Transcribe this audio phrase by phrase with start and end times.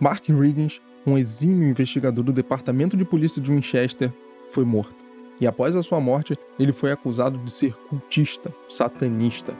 [0.00, 4.12] Mark Riggins, um exímio investigador do Departamento de Polícia de Winchester,
[4.50, 5.04] foi morto.
[5.40, 9.54] E após a sua morte, ele foi acusado de ser cultista, satanista.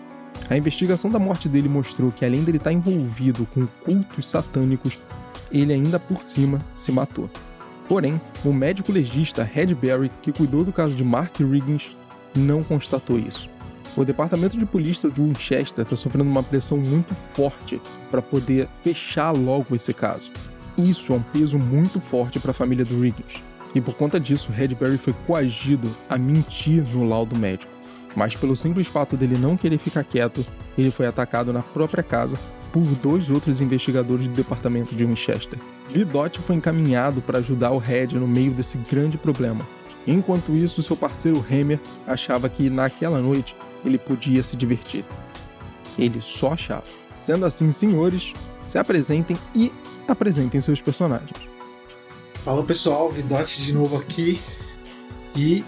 [0.49, 4.99] A investigação da morte dele mostrou que, além dele estar envolvido com cultos satânicos,
[5.51, 7.31] ele ainda por cima se matou.
[7.89, 11.97] Porém, o médico legista Red Berry, que cuidou do caso de Mark Riggins,
[12.35, 13.49] não constatou isso.
[13.97, 19.31] O departamento de polícia de Winchester está sofrendo uma pressão muito forte para poder fechar
[19.31, 20.31] logo esse caso.
[20.77, 23.43] Isso é um peso muito forte para a família do Riggins.
[23.75, 27.73] E por conta disso, Redberry foi coagido a mentir no laudo médico.
[28.15, 30.45] Mas pelo simples fato dele não querer ficar quieto,
[30.77, 32.39] ele foi atacado na própria casa
[32.73, 35.59] por dois outros investigadores do departamento de Winchester.
[35.89, 39.67] Vidotti foi encaminhado para ajudar o Red no meio desse grande problema.
[40.07, 45.05] Enquanto isso, seu parceiro Hammer achava que naquela noite ele podia se divertir.
[45.99, 46.85] Ele só achava.
[47.21, 48.33] Sendo assim, senhores,
[48.69, 49.73] se apresentem e
[50.07, 51.39] apresentem seus personagens.
[52.45, 54.41] Fala pessoal, Vidote de novo aqui
[55.35, 55.65] e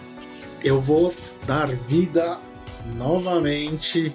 [0.63, 1.15] eu vou
[1.47, 2.39] dar vida
[2.97, 4.15] novamente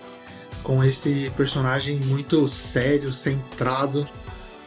[0.63, 4.07] com esse personagem muito sério, centrado,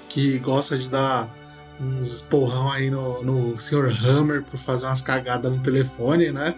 [0.08, 1.34] que gosta de dar
[1.80, 3.88] uns porrão aí no, no Sr.
[4.04, 6.54] Hammer por fazer umas cagadas no telefone, né?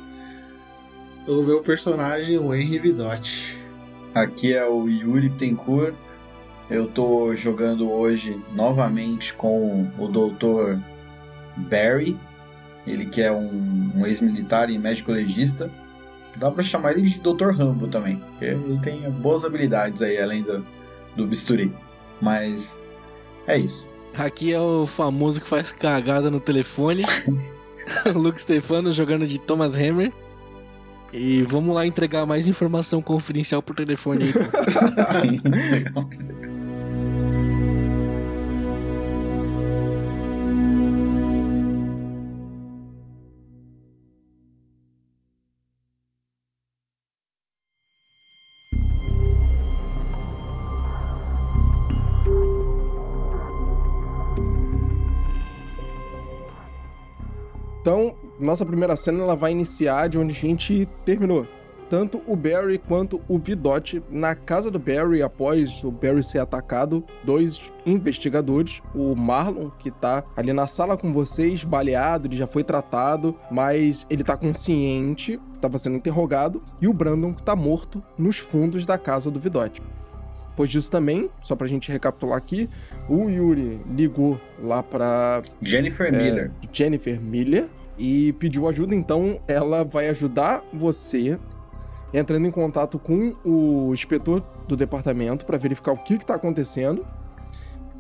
[1.28, 3.58] O meu personagem, o Henry Vidotti.
[4.14, 5.94] Aqui é o Yuri Tencourt.
[6.70, 10.78] Eu tô jogando hoje novamente com o Dr.
[11.56, 12.16] Barry,
[12.86, 15.70] ele que é um, um ex-militar e médico legista.
[16.36, 17.50] Dá pra chamar ele de Dr.
[17.50, 20.64] Rambo também, ele tem boas habilidades aí, além do,
[21.16, 21.72] do bisturi.
[22.20, 22.80] Mas
[23.46, 23.88] é isso.
[24.16, 27.04] Aqui é o famoso que faz cagada no telefone.
[28.14, 30.12] Luke Stefano jogando de Thomas Hammer.
[31.12, 35.40] E vamos lá entregar mais informação confidencial por telefone aí.
[57.80, 61.46] Então, nossa primeira cena ela vai iniciar de onde a gente terminou.
[61.90, 67.02] Tanto o Barry quanto o Vidotti na casa do Barry após o Barry ser atacado,
[67.24, 72.62] dois investigadores, o Marlon que tá ali na sala com vocês, baleado, ele já foi
[72.62, 78.36] tratado, mas ele tá consciente, estava sendo interrogado, e o Brandon que tá morto nos
[78.36, 79.82] fundos da casa do Vidotti.
[80.50, 82.68] Depois disso também, só pra gente recapitular aqui,
[83.08, 86.50] o Yuri ligou lá pra Jennifer é, Miller.
[86.72, 91.38] Jennifer Miller e pediu ajuda, então ela vai ajudar você
[92.12, 97.04] entrando em contato com o inspetor do departamento para verificar o que está acontecendo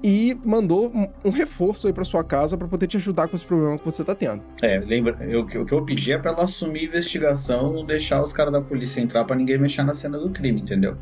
[0.02, 0.92] e mandou
[1.24, 4.04] um reforço aí para sua casa para poder te ajudar com esse problema que você
[4.04, 4.42] tá tendo.
[4.62, 8.22] É, lembra, eu, o que eu pedi é para ela assumir a investigação, não deixar
[8.22, 10.96] os caras da polícia entrar para ninguém mexer na cena do crime, entendeu?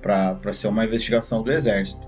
[0.00, 2.04] Para ser uma investigação do exército.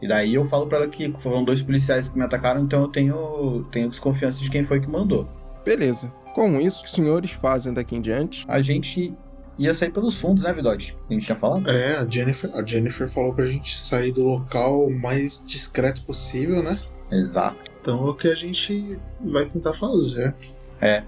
[0.00, 2.88] E daí eu falo para ela que foram dois policiais que me atacaram, então eu
[2.88, 5.28] tenho, tenho desconfiança de quem foi que mandou.
[5.64, 6.12] Beleza.
[6.34, 8.44] Com isso, o que os senhores fazem daqui em diante?
[8.48, 9.14] A gente
[9.58, 10.96] ia sair pelos fundos, né, Vidote?
[11.08, 11.70] A gente tinha falado?
[11.70, 16.62] É, a Jennifer, a Jennifer falou pra gente sair do local o mais discreto possível,
[16.62, 16.78] né?
[17.10, 17.70] Exato.
[17.80, 20.34] Então é o que a gente vai tentar fazer.
[20.80, 21.04] É.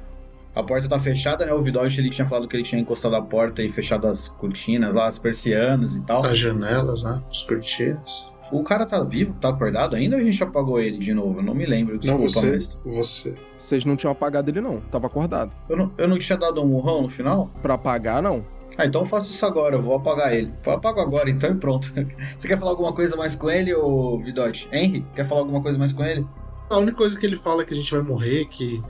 [0.55, 1.53] A porta tá fechada, né?
[1.53, 4.95] O Vidote ele tinha falado que ele tinha encostado a porta e fechado as cortinas
[4.95, 6.25] lá, as persianas e tal.
[6.25, 7.23] As janelas, né?
[7.31, 8.33] As cortinas.
[8.53, 11.41] O cara tá vivo, tá acordado ainda ou a gente apagou ele de novo?
[11.41, 11.99] Eu não me lembro.
[11.99, 12.79] Desculpa, não, você, mestre.
[12.85, 13.35] você.
[13.57, 15.53] Vocês não tinham apagado ele não, tava acordado.
[15.69, 17.51] Eu não, eu não tinha dado um murrão no final?
[17.63, 18.45] Pra apagar, não.
[18.79, 20.53] Ah, então eu faço isso agora, eu vou apagar ele.
[20.65, 21.93] Eu apago agora, então e pronto.
[22.37, 24.69] Você quer falar alguma coisa mais com ele, ô Vidote?
[24.71, 26.27] Henry, quer falar alguma coisa mais com ele?
[26.69, 28.83] A única coisa que ele fala é que a gente vai morrer, que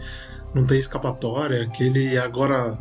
[0.53, 2.79] não tem escapatória, que ele agora.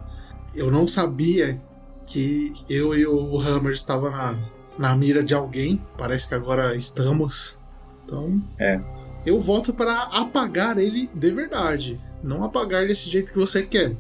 [0.56, 1.60] Eu não sabia
[2.06, 4.40] que eu e o Hammer estavam na,
[4.78, 5.82] na mira de alguém.
[5.98, 7.58] Parece que agora estamos.
[8.06, 8.42] Então.
[8.60, 8.80] É.
[9.26, 12.00] Eu volto para apagar ele de verdade.
[12.24, 13.96] Não apagar desse jeito que você quer.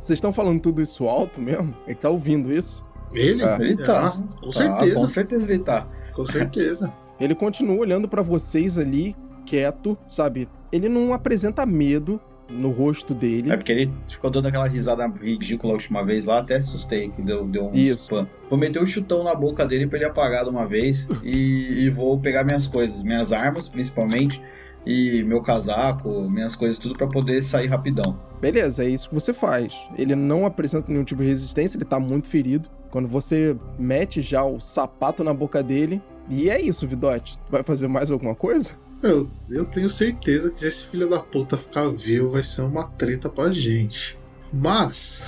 [0.00, 1.74] Vocês estão falando tudo isso alto mesmo?
[1.86, 2.84] Ele tá ouvindo isso?
[3.12, 3.42] Ele?
[3.42, 3.56] É.
[3.60, 4.16] Ele tá.
[4.16, 4.94] É, com certeza.
[4.94, 5.88] com certeza ele tá.
[6.12, 6.92] Com certeza.
[7.20, 10.48] ele continua olhando para vocês ali, quieto, sabe?
[10.72, 13.50] Ele não apresenta medo, no rosto dele.
[13.50, 17.22] É porque ele ficou dando aquela risada ridícula a última vez lá, até assustei, que
[17.22, 18.04] deu, deu um Isso.
[18.04, 18.28] spam.
[18.48, 21.84] Vou meter o um chutão na boca dele pra ele apagar de uma vez e,
[21.84, 24.42] e, vou pegar minhas coisas, minhas armas principalmente,
[24.84, 28.16] e meu casaco, minhas coisas, tudo para poder sair rapidão.
[28.40, 29.74] Beleza, é isso que você faz.
[29.98, 32.68] Ele não apresenta nenhum tipo de resistência, ele tá muito ferido.
[32.90, 36.00] Quando você mete já o sapato na boca dele.
[36.28, 37.38] E é isso, Vidote.
[37.48, 38.72] Vai fazer mais alguma coisa?
[39.02, 42.84] Eu, eu tenho certeza que se esse filho da puta ficar vivo vai ser uma
[42.84, 44.18] treta pra gente.
[44.52, 45.22] Mas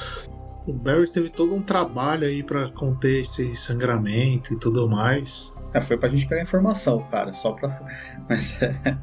[0.66, 5.52] o Barry teve todo um trabalho aí para conter esse sangramento e tudo mais.
[5.72, 7.80] É, foi pra gente pegar informação, cara, só pra.
[8.28, 8.96] Mas é.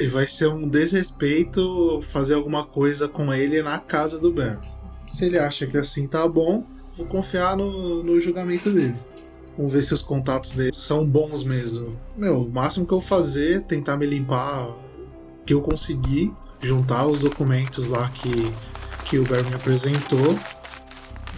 [0.00, 4.58] E vai ser um desrespeito fazer alguma coisa com ele na casa do Barry.
[5.12, 6.64] Se ele acha que assim tá bom,
[6.96, 8.96] vou confiar no, no julgamento dele.
[9.56, 11.98] Vamos ver se os contatos dele são bons mesmo.
[12.16, 14.68] Meu, o máximo que eu vou fazer é tentar me limpar
[15.46, 18.52] que eu consegui, juntar os documentos lá que,
[19.04, 20.38] que o Barry me apresentou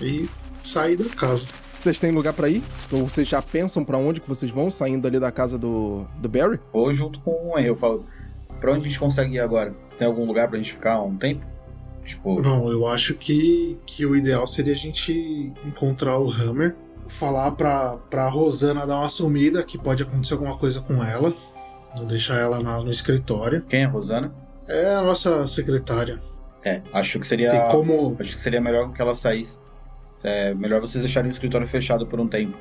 [0.01, 0.29] e
[0.61, 1.47] sair da casa.
[1.77, 2.63] Vocês têm lugar para ir?
[2.91, 6.29] Ou vocês já pensam para onde que vocês vão saindo ali da casa do, do
[6.29, 6.59] Barry?
[6.73, 8.05] Ou junto com o Henry, eu falo,
[8.59, 9.73] pra onde a gente consegue ir agora?
[9.89, 11.47] Você tem algum lugar pra gente ficar um tempo?
[12.05, 16.75] Tipo, Não, eu acho que, que o ideal seria a gente encontrar o Hammer,
[17.09, 21.33] falar pra, pra Rosana dar uma sumida, que pode acontecer alguma coisa com ela,
[21.97, 23.63] não deixar ela na- no escritório.
[23.63, 24.33] quem é a Rosana?
[24.69, 26.19] É a nossa secretária.
[26.65, 27.55] É, acho que seria.
[27.55, 28.17] E como.
[28.21, 29.59] Acho que seria melhor que ela saísse.
[30.23, 32.59] É melhor vocês deixarem o escritório fechado por um tempo.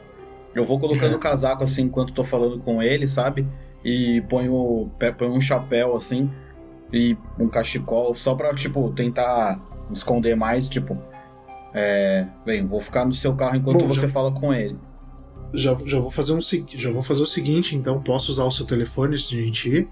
[0.56, 1.16] Eu vou colocando É.
[1.16, 3.46] o casaco assim enquanto tô falando com ele, sabe?
[3.84, 6.32] E ponho, ponho um chapéu assim
[6.94, 9.60] e um cachecol só pra, tipo, tentar
[9.92, 10.98] esconder mais, tipo.
[11.80, 12.26] É.
[12.44, 14.76] Bem, vou ficar no seu carro enquanto Bom, você já- fala com ele.
[15.54, 18.66] Já, já, vou fazer um, já vou fazer o seguinte, então posso usar o seu
[18.66, 19.90] telefone antes de a gente ir?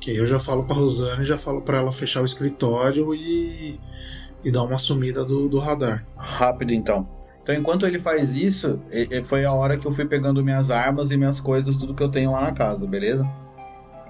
[0.00, 2.24] Que aí eu já falo com a Rosana e já falo pra ela fechar o
[2.24, 3.80] escritório e,
[4.44, 6.04] e dar uma sumida do, do radar.
[6.18, 7.08] Rápido então.
[7.42, 8.78] Então, enquanto ele faz isso,
[9.24, 12.10] foi a hora que eu fui pegando minhas armas e minhas coisas, tudo que eu
[12.10, 13.26] tenho lá na casa, beleza?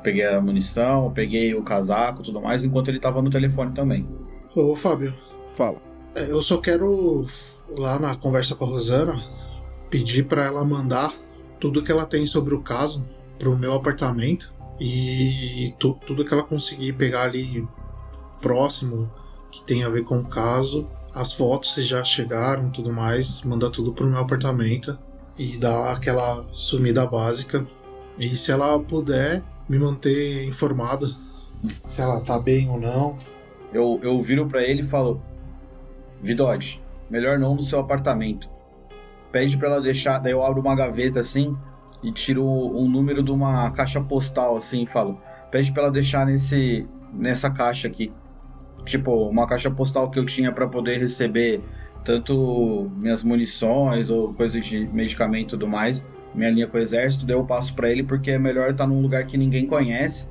[0.03, 4.09] Peguei a munição, peguei o casaco tudo mais, enquanto ele tava no telefone também.
[4.57, 5.15] Ô, Fábio,
[5.55, 5.88] Fala.
[6.15, 7.27] É, eu só quero,
[7.77, 9.23] lá na conversa com a Rosana,
[9.91, 11.13] pedir pra ela mandar
[11.61, 13.05] tudo que ela tem sobre o caso
[13.39, 17.67] pro meu apartamento e tu- tudo que ela conseguir pegar ali
[18.41, 19.11] próximo
[19.51, 23.71] que tem a ver com o caso, as fotos se já chegaram, tudo mais, mandar
[23.71, 24.97] tudo pro meu apartamento
[25.39, 27.67] e dar aquela sumida básica.
[28.19, 31.09] E se ela puder me manter informada
[31.85, 33.17] se ela tá bem ou não.
[33.73, 35.21] Eu, eu viro pra ele e falo:
[36.23, 38.49] Vidode, melhor não no seu apartamento.
[39.31, 40.19] Pede pra ela deixar.
[40.19, 41.57] Daí eu abro uma gaveta assim
[42.03, 45.21] e tiro um número de uma caixa postal assim e falo:
[45.51, 48.13] Pede pra ela deixar nesse, nessa caixa aqui.
[48.85, 51.63] Tipo, uma caixa postal que eu tinha pra poder receber
[52.05, 56.07] tanto minhas munições ou coisas de medicamento e tudo mais.
[56.35, 59.01] Minha linha com o exército, daí eu passo pra ele porque é melhor estar num
[59.03, 60.29] lugar que ninguém conhece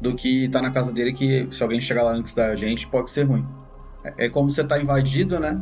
[0.00, 3.10] do que tá na casa dele que se alguém chegar lá antes da gente pode
[3.10, 3.46] ser ruim.
[4.18, 5.60] É é como você tá invadido, né?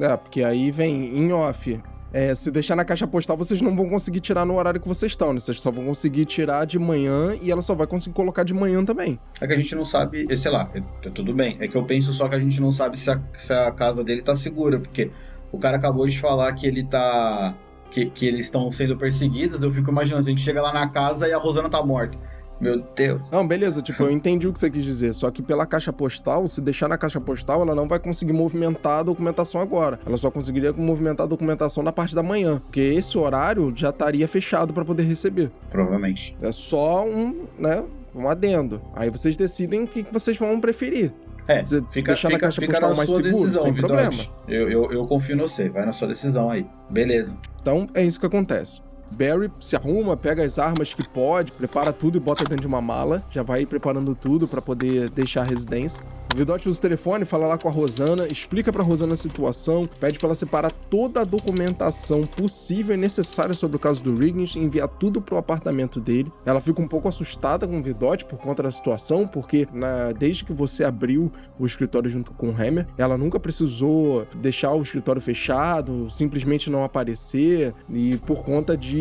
[0.00, 1.80] É, porque aí vem em off.
[2.10, 5.12] É, se deixar na caixa postal, vocês não vão conseguir tirar no horário que vocês
[5.12, 5.40] estão, né?
[5.40, 8.82] Vocês só vão conseguir tirar de manhã e ela só vai conseguir colocar de manhã
[8.82, 9.18] também.
[9.40, 11.58] É que a gente não sabe, eh, sei lá, é- é tudo bem.
[11.60, 14.02] É que eu penso só que a gente não sabe se a, se a casa
[14.02, 15.10] dele tá segura, porque
[15.52, 17.54] o cara acabou de falar que ele tá.
[17.90, 19.62] que, que eles estão sendo perseguidos.
[19.62, 22.16] Eu fico imaginando, a gente chega lá na casa e a Rosana tá morta.
[22.60, 23.30] Meu Deus.
[23.30, 25.12] Não, beleza, tipo, eu entendi o que você quis dizer.
[25.14, 29.00] Só que pela caixa postal, se deixar na caixa postal, ela não vai conseguir movimentar
[29.00, 30.00] a documentação agora.
[30.04, 32.60] Ela só conseguiria movimentar a documentação na parte da manhã.
[32.64, 35.50] Porque esse horário já estaria fechado para poder receber.
[35.70, 36.36] Provavelmente.
[36.42, 37.84] É só um, né?
[38.14, 38.80] Um adendo.
[38.94, 41.12] Aí vocês decidem o que vocês vão preferir.
[41.46, 43.72] É, Você fica, deixar na fica, caixa fica postal na mais sua seguro, decisão, sem
[43.72, 43.92] Vidote.
[43.94, 44.32] problema.
[44.46, 46.66] Eu, eu, eu confio no você, vai na sua decisão aí.
[46.90, 47.38] Beleza.
[47.62, 48.82] Então é isso que acontece.
[49.10, 52.80] Barry se arruma, pega as armas que pode, prepara tudo e bota dentro de uma
[52.80, 53.22] mala.
[53.30, 56.00] Já vai preparando tudo pra poder deixar a residência.
[56.32, 59.88] O Vidote usa o telefone, fala lá com a Rosana, explica pra Rosana a situação,
[59.98, 64.54] pede pra ela separar toda a documentação possível e necessária sobre o caso do Riggins
[64.54, 66.30] e enviar tudo pro apartamento dele.
[66.44, 70.44] Ela fica um pouco assustada com o Vidote por conta da situação, porque na- desde
[70.44, 75.22] que você abriu o escritório junto com o Hammer, ela nunca precisou deixar o escritório
[75.22, 78.97] fechado, simplesmente não aparecer, e por conta de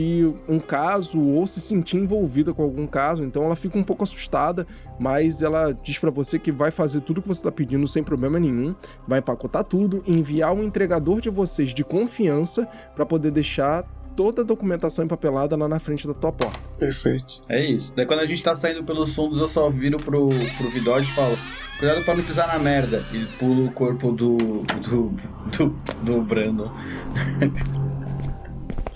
[0.48, 4.68] um caso ou se sentir envolvida com algum caso, então ela fica um pouco assustada,
[5.00, 8.40] mas ela diz pra você que vai fazer tudo que você tá pedindo sem problema
[8.40, 8.76] nenhum,
[9.08, 13.84] vai empacotar tudo, enviar um entregador de vocês de confiança pra poder deixar
[14.16, 16.60] toda a documentação empapelada lá na frente da tua porta.
[16.80, 17.42] Perfeito.
[17.48, 17.94] É isso.
[17.96, 21.14] Daí quando a gente tá saindo pelos fundos, eu só viro pro, pro Vidode e
[21.14, 21.38] falo:
[21.78, 23.04] Cuidado pra não pisar na merda.
[23.14, 24.36] E pulo o corpo do.
[24.36, 25.14] do.
[25.56, 26.72] do, do Brandon.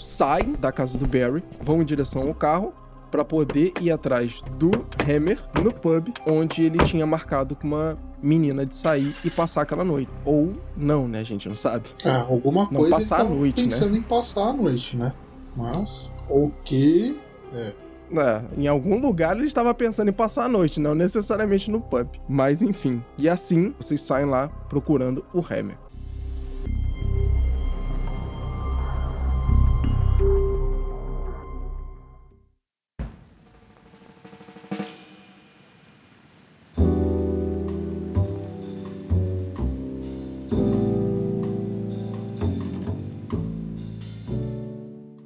[0.02, 2.74] saem da casa do Barry, vão em direção ao carro
[3.10, 4.72] para poder ir atrás do
[5.06, 9.84] Hammer no pub onde ele tinha marcado com uma menina de sair e passar aquela
[9.84, 10.10] noite.
[10.24, 11.20] Ou não, né?
[11.20, 11.90] A gente não sabe.
[12.06, 13.70] Ah, alguma Não coisa passar a ele tava noite, né?
[13.70, 15.14] pensando em passar a noite, né?
[15.56, 17.20] Mas o que
[18.14, 22.08] É, em algum lugar ele estava pensando em passar a noite, não necessariamente no pub.
[22.28, 23.04] Mas enfim.
[23.18, 25.78] E assim, vocês saem lá procurando o Hammer.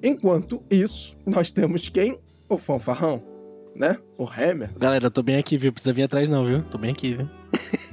[0.06, 2.20] Enquanto isso, nós temos quem?
[2.48, 3.24] O fanfarrão,
[3.76, 3.98] né?
[4.20, 4.72] O Hammer.
[4.78, 5.74] Galera, eu tô bem aqui, viu?
[5.74, 6.62] Precisa vir atrás não, viu?
[6.62, 7.28] Tô bem aqui, viu?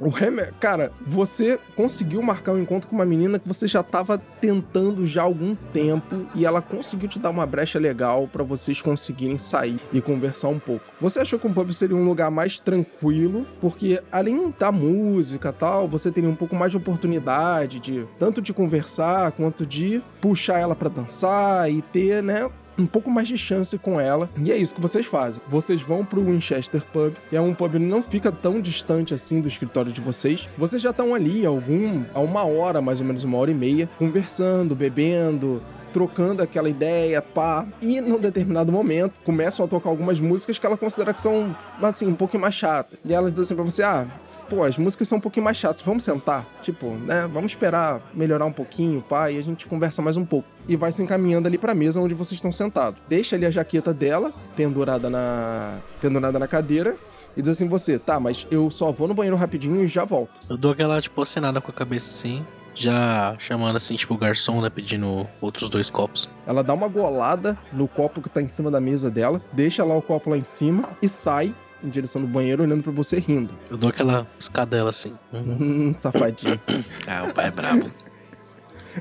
[0.00, 4.16] O Hammer, cara, você conseguiu marcar um encontro com uma menina que você já tava
[4.16, 8.80] tentando já há algum tempo e ela conseguiu te dar uma brecha legal para vocês
[8.80, 10.86] conseguirem sair e conversar um pouco.
[11.02, 15.86] Você achou que um pub seria um lugar mais tranquilo, porque além da música tal,
[15.86, 20.74] você teria um pouco mais de oportunidade de tanto de conversar quanto de puxar ela
[20.74, 24.28] para dançar e ter, né, um pouco mais de chance com ela.
[24.42, 25.42] E é isso que vocês fazem.
[25.48, 29.40] Vocês vão pro Winchester Pub, e é um pub que não fica tão distante assim
[29.40, 30.48] do escritório de vocês.
[30.56, 33.88] Vocês já estão ali algum, a uma hora, mais ou menos uma hora e meia,
[33.98, 35.62] conversando, bebendo,
[35.92, 37.66] trocando aquela ideia, pá.
[37.82, 42.06] E num determinado momento começam a tocar algumas músicas que ela considera que são, assim,
[42.06, 42.98] um pouco mais chatas.
[43.04, 44.06] E ela diz assim pra você: ah.
[44.50, 46.44] Pô, as músicas são um pouquinho mais chatas, vamos sentar?
[46.60, 47.24] Tipo, né?
[47.32, 50.48] Vamos esperar melhorar um pouquinho, pá, e a gente conversa mais um pouco.
[50.66, 53.00] E vai se encaminhando ali pra mesa onde vocês estão sentados.
[53.08, 56.96] Deixa ali a jaqueta dela, pendurada na, pendurada na cadeira,
[57.36, 60.40] e diz assim: você, tá, mas eu só vou no banheiro rapidinho e já volto.
[60.48, 64.60] Eu dou aquela, tipo, acenada com a cabeça assim, já chamando assim, tipo, o garçom,
[64.60, 66.28] né, pedindo outros dois copos.
[66.44, 69.96] Ela dá uma golada no copo que tá em cima da mesa dela, deixa lá
[69.96, 73.54] o copo lá em cima e sai em direção do banheiro, olhando pra você rindo.
[73.70, 75.14] Eu dou aquela escadela assim.
[75.32, 75.56] Uhum.
[75.60, 76.60] Hum, safadinho.
[77.06, 77.90] Ah, o pai é brabo.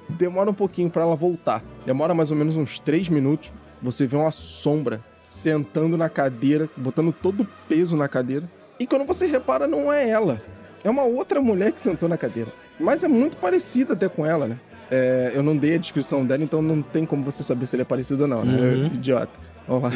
[0.09, 1.63] Demora um pouquinho pra ela voltar.
[1.85, 3.51] Demora mais ou menos uns três minutos.
[3.81, 8.49] Você vê uma sombra sentando na cadeira, botando todo o peso na cadeira.
[8.79, 10.41] E quando você repara, não é ela.
[10.83, 12.51] É uma outra mulher que sentou na cadeira.
[12.79, 14.59] Mas é muito parecida até com ela, né?
[14.89, 17.83] É, eu não dei a descrição dela, então não tem como você saber se ele
[17.83, 18.57] é parecido ou não, né?
[18.57, 18.85] Uhum.
[18.87, 19.31] Idiota.
[19.69, 19.91] Vamos lá.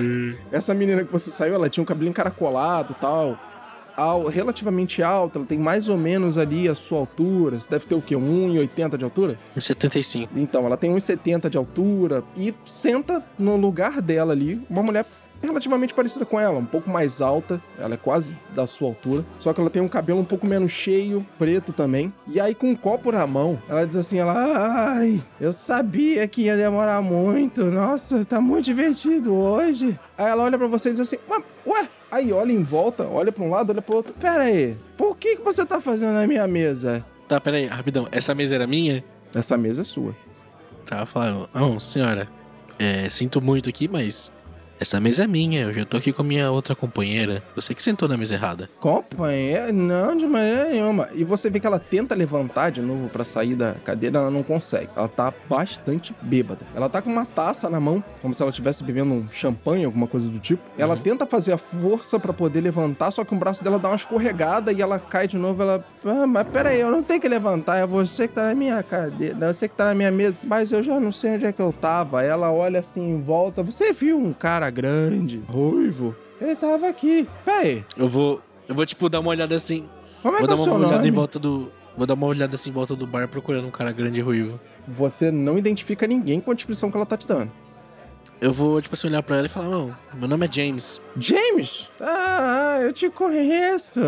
[0.51, 3.38] Essa menina que você saiu, ela tinha um cabelo encaracolado e tal.
[3.96, 7.60] Al, relativamente alta, ela tem mais ou menos ali a sua altura.
[7.60, 8.15] Você deve ter o quê?
[8.15, 9.39] 1,80 de altura?
[9.56, 10.32] Em 75.
[10.36, 15.06] Então, ela tem 1,70 de altura e senta no lugar dela ali uma mulher
[15.43, 19.53] relativamente parecida com ela, um pouco mais alta, ela é quase da sua altura, só
[19.53, 22.13] que ela tem um cabelo um pouco menos cheio, preto também.
[22.27, 26.43] E aí com um copo na mão, ela diz assim, ela, ai, eu sabia que
[26.43, 27.65] ia demorar muito.
[27.65, 30.00] Nossa, tá muito divertido hoje.
[30.17, 31.89] Aí ela olha pra você e diz assim, ué, ué?
[32.12, 34.13] Aí olha em volta, olha pra um lado, olha pro outro.
[34.13, 37.03] Pera aí, por que, que você tá fazendo na minha mesa?
[37.27, 38.07] Tá, pera aí, rapidão.
[38.12, 39.03] Essa mesa era minha?
[39.33, 40.15] Essa mesa é sua.
[40.85, 41.50] Tá, falando.
[41.53, 42.29] Não, senhora.
[42.77, 44.31] É, sinto muito aqui, mas.
[44.80, 45.62] Essa mesa é minha.
[45.62, 47.44] Eu já tô aqui com a minha outra companheira.
[47.56, 48.70] Você que sentou na mesa errada.
[48.80, 49.72] Companheira?
[49.72, 51.10] Não, de maneira nenhuma.
[51.13, 54.44] E você vê que ela tenta levantar de novo pra sair da cadeira, ela não
[54.44, 54.89] consegue.
[54.96, 56.65] Ela tá bastante bêbada.
[56.75, 60.08] Ela tá com uma taça na mão, como se ela estivesse bebendo um champanhe, alguma
[60.08, 60.62] coisa do tipo.
[60.77, 63.96] Ela tenta fazer a força pra poder levantar, só que o braço dela dá uma
[63.96, 65.62] escorregada e ela cai de novo.
[65.62, 68.82] Ela, ah, mas peraí, eu não tenho que levantar, é você que tá na minha
[68.84, 70.39] cadeira, é você que tá na minha mesa.
[70.44, 72.24] Mas eu já não sei onde é que eu tava.
[72.24, 73.63] Ela olha assim em volta.
[73.63, 76.15] Você viu um cara grande, ruivo?
[76.41, 77.27] Ele tava aqui.
[77.46, 78.41] Peraí, Eu vou.
[78.67, 79.88] Eu vou, tipo, dar uma olhada assim.
[80.22, 81.08] como é vou que é dar uma seu olhada nome?
[81.08, 81.72] em volta do.
[81.96, 84.60] Vou dar uma olhada assim em volta do bar procurando um cara grande e ruivo.
[84.88, 87.51] Você não identifica ninguém com a descrição que ela tá te dando.
[88.41, 91.00] Eu vou, tipo assim, olhar pra ela e falar, não, meu nome é James.
[91.17, 91.89] James?
[92.01, 94.01] Ah, eu te conheço.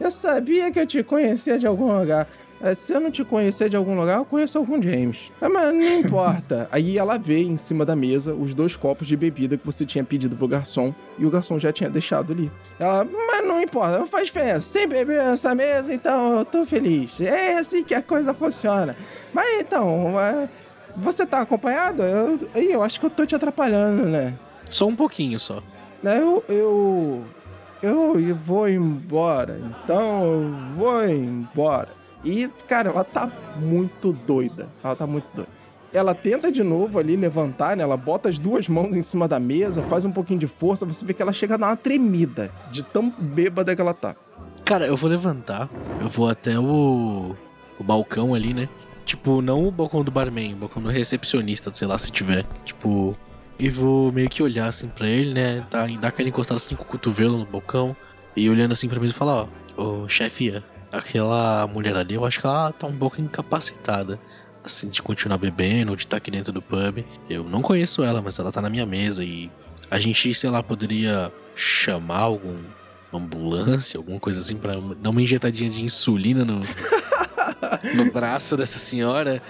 [0.00, 2.26] Eu sabia que eu te conhecia de algum lugar.
[2.62, 5.30] Eh, Se eu não te conhecer de algum lugar, eu conheço algum James.
[5.40, 6.68] Ah, mas não importa.
[6.72, 10.04] Aí ela vê em cima da mesa os dois copos de bebida que você tinha
[10.04, 12.50] pedido pro garçom e o garçom já tinha deixado ali.
[12.78, 14.60] Ela, mas não importa, não faz diferença.
[14.60, 17.20] Sem beber nessa mesa, então eu tô feliz.
[17.20, 18.96] É assim que a coisa funciona.
[19.32, 20.48] Mas então, eh,
[20.96, 22.02] você tá acompanhado?
[22.02, 24.38] Eu, eu acho que eu tô te atrapalhando, né?
[24.70, 25.62] Só um pouquinho só.
[26.04, 27.24] Eu, eu,
[27.82, 31.88] eu vou embora, então eu vou embora.
[32.24, 34.68] E, cara, ela tá muito doida.
[34.82, 35.50] Ela tá muito doida.
[35.92, 37.82] Ela tenta de novo ali levantar, né?
[37.82, 40.86] Ela bota as duas mãos em cima da mesa, faz um pouquinho de força.
[40.86, 44.16] Você vê que ela chega a dar uma tremida de tão bêbada que ela tá.
[44.64, 45.68] Cara, eu vou levantar,
[46.00, 47.36] eu vou até o,
[47.78, 48.68] o balcão ali, né?
[49.04, 52.46] Tipo, não o balcão do barman, o balcão do recepcionista, sei lá, se tiver.
[52.64, 53.14] Tipo,
[53.58, 55.66] e vou meio que olhar assim pra ele, né?
[55.70, 57.94] Dar, dar aquela encostada assim com o cotovelo no balcão.
[58.34, 62.40] E olhando assim pra mim e falar, ó, ô chefia, aquela mulher ali, eu acho
[62.40, 64.20] que ela tá um pouco incapacitada.
[64.64, 67.04] Assim, de continuar bebendo, de estar aqui dentro do pub.
[67.28, 69.50] Eu não conheço ela, mas ela tá na minha mesa e
[69.90, 72.58] A gente, sei lá, poderia chamar algum
[73.12, 76.60] ambulância, alguma coisa assim, pra dar uma injetadinha de insulina no,
[77.94, 79.42] no braço dessa senhora.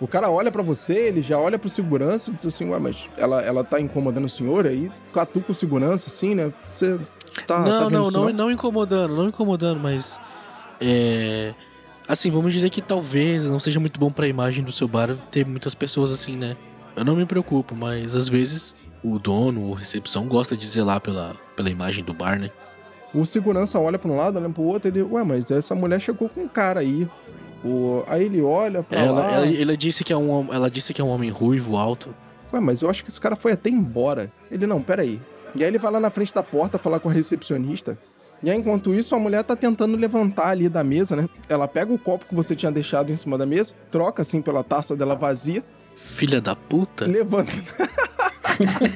[0.00, 3.08] O cara olha pra você, ele já olha pro segurança e diz assim, ué, mas
[3.16, 4.66] ela, ela tá incomodando o senhor?
[4.66, 6.52] Aí catuca o segurança, assim, né?
[6.72, 6.98] Você
[7.46, 7.60] tá.
[7.60, 10.20] não, tá não, não, não incomodando, não incomodando, mas.
[10.80, 11.54] É.
[12.06, 15.44] Assim, vamos dizer que talvez não seja muito bom pra imagem do seu bar ter
[15.46, 16.56] muitas pessoas assim, né?
[16.96, 21.36] Eu não me preocupo, mas às vezes o dono ou recepção gosta de zelar pela,
[21.54, 22.50] pela imagem do bar, né?
[23.14, 26.28] O segurança olha pra um lado, olha pro outro, ele, ué, mas essa mulher chegou
[26.28, 27.08] com um cara aí.
[27.64, 28.02] O...
[28.06, 29.32] Aí ele olha pra Ela, lá.
[29.32, 32.14] ela, ela disse que é um, ela disse que é um homem ruivo, alto.
[32.52, 34.32] Ué, mas eu acho que esse cara foi até embora.
[34.50, 35.20] Ele, não, peraí.
[35.54, 37.98] E aí ele vai lá na frente da porta falar com a recepcionista.
[38.42, 41.28] E aí, enquanto isso, a mulher tá tentando levantar ali da mesa, né?
[41.48, 44.62] Ela pega o copo que você tinha deixado em cima da mesa, troca assim pela
[44.62, 45.64] taça dela vazia,
[45.96, 47.04] Filha da puta.
[47.06, 47.50] levanta.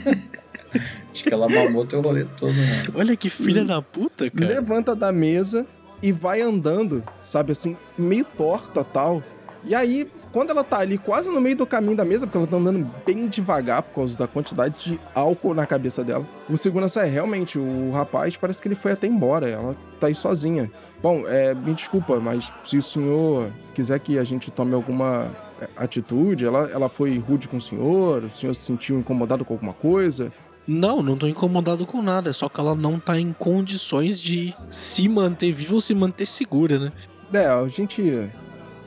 [1.13, 2.83] Acho que ela mamou teu rolê todo, né?
[2.95, 4.47] Olha que filha da puta, cara.
[4.55, 5.67] levanta da mesa
[6.03, 9.23] e vai andando, sabe assim, meio torta tal.
[9.65, 12.47] E aí, quando ela tá ali quase no meio do caminho da mesa, porque ela
[12.47, 17.07] tá andando bem devagar por causa da quantidade de álcool na cabeça dela, o segurança
[17.07, 20.71] é realmente, o rapaz parece que ele foi até embora, ela tá aí sozinha.
[21.03, 25.69] Bom, é, me desculpa, mas se o senhor quiser que a gente tome alguma é,
[25.77, 29.75] atitude, ela, ela foi rude com o senhor, o senhor se sentiu incomodado com alguma
[29.75, 30.33] coisa,
[30.67, 32.31] Não, não tô incomodado com nada.
[32.31, 36.25] É só que ela não tá em condições de se manter viva ou se manter
[36.25, 36.93] segura, né?
[37.33, 38.31] É, a gente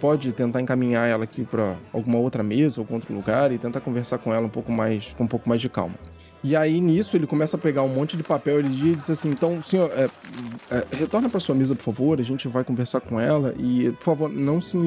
[0.06, 4.20] pode tentar encaminhar ela aqui pra alguma outra mesa, algum outro lugar e tentar conversar
[4.20, 5.96] com ela um pouco mais, com um pouco mais de calma.
[6.44, 9.64] E aí nisso ele começa a pegar um monte de papel ele diz assim, então
[9.64, 10.08] senhor, é,
[10.70, 14.04] é, retorna para sua mesa por favor, a gente vai conversar com ela e por
[14.04, 14.78] favor não se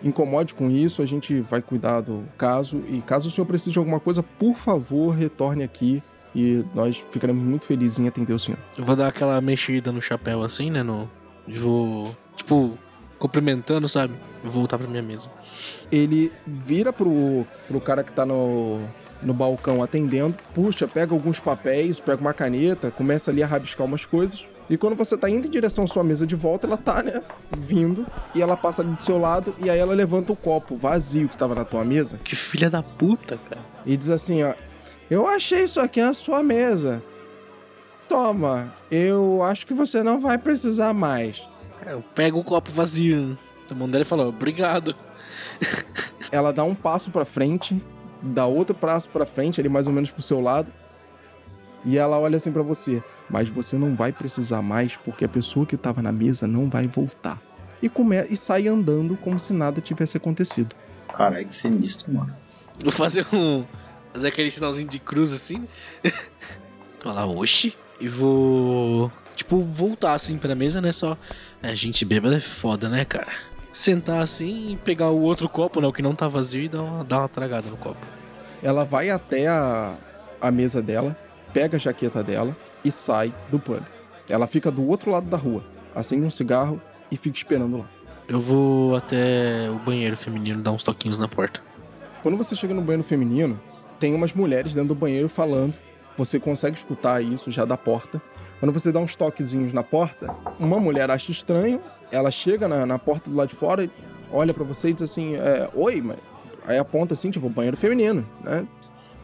[0.00, 3.78] incomode com isso, a gente vai cuidar do caso e caso o senhor precise de
[3.80, 6.00] alguma coisa, por favor retorne aqui
[6.32, 8.58] e nós ficaremos muito felizes em atender o senhor.
[8.78, 10.84] Eu vou dar aquela mexida no chapéu assim, né?
[10.84, 11.10] No...
[11.48, 12.78] e Vou, tipo,
[13.18, 14.14] cumprimentando, sabe?
[14.44, 15.30] Voltar pra minha mesa.
[15.90, 18.80] ele vira pro, pro cara que tá no,
[19.22, 24.04] no balcão atendendo, puxa, pega alguns papéis, pega uma caneta, começa ali a rabiscar umas
[24.04, 24.46] coisas.
[24.68, 27.22] E quando você tá indo em direção à sua mesa de volta, ela tá, né,
[27.56, 31.28] vindo, e ela passa ali do seu lado, e aí ela levanta o copo vazio
[31.28, 33.60] que tava na tua mesa, Que filha da puta, cara.
[33.84, 34.54] e diz assim, ó,
[35.10, 37.02] eu achei isso aqui na sua mesa.
[38.08, 41.48] Toma, eu acho que você não vai precisar mais.
[41.84, 43.36] É, Eu pego o copo vazio
[43.68, 44.94] da mão dela e falo, obrigado.
[46.30, 47.80] ela dá um passo pra frente,
[48.22, 50.72] dá outro passo pra frente, ali mais ou menos pro seu lado,
[51.84, 55.66] e ela olha assim pra você, mas você não vai precisar mais porque a pessoa
[55.66, 57.40] que tava na mesa não vai voltar.
[57.82, 58.16] E, come...
[58.30, 60.74] e sai andando como se nada tivesse acontecido.
[61.14, 62.34] Caralho, que sinistro, mano.
[62.82, 63.64] Vou fazer um.
[64.12, 65.66] Fazer aquele sinalzinho de cruz assim.
[67.00, 67.74] Falar, oxi.
[68.00, 69.12] E vou.
[69.36, 70.92] Tipo, voltar assim pra mesa, né?
[70.92, 71.16] Só.
[71.62, 73.32] É, gente bêbada é foda, né, cara?
[73.74, 75.88] Sentar assim e pegar o outro copo, né?
[75.88, 77.98] O que não tá vazio e dar uma, dar uma tragada no copo.
[78.62, 79.96] Ela vai até a,
[80.40, 81.16] a mesa dela,
[81.52, 83.82] pega a jaqueta dela e sai do pub.
[84.28, 87.90] Ela fica do outro lado da rua, acende um cigarro e fica esperando lá.
[88.28, 91.60] Eu vou até o banheiro feminino dar uns toquinhos na porta.
[92.22, 93.60] Quando você chega no banheiro feminino,
[93.98, 95.74] tem umas mulheres dentro do banheiro falando.
[96.16, 98.22] Você consegue escutar isso já da porta.
[98.60, 101.82] Quando você dá uns toquezinhos na porta, uma mulher acha estranho,
[102.14, 103.88] ela chega na, na porta do lado de fora,
[104.30, 106.16] olha pra você e diz assim: é, Oi, mas.
[106.66, 108.66] Aí aponta assim, tipo, banheiro feminino, né?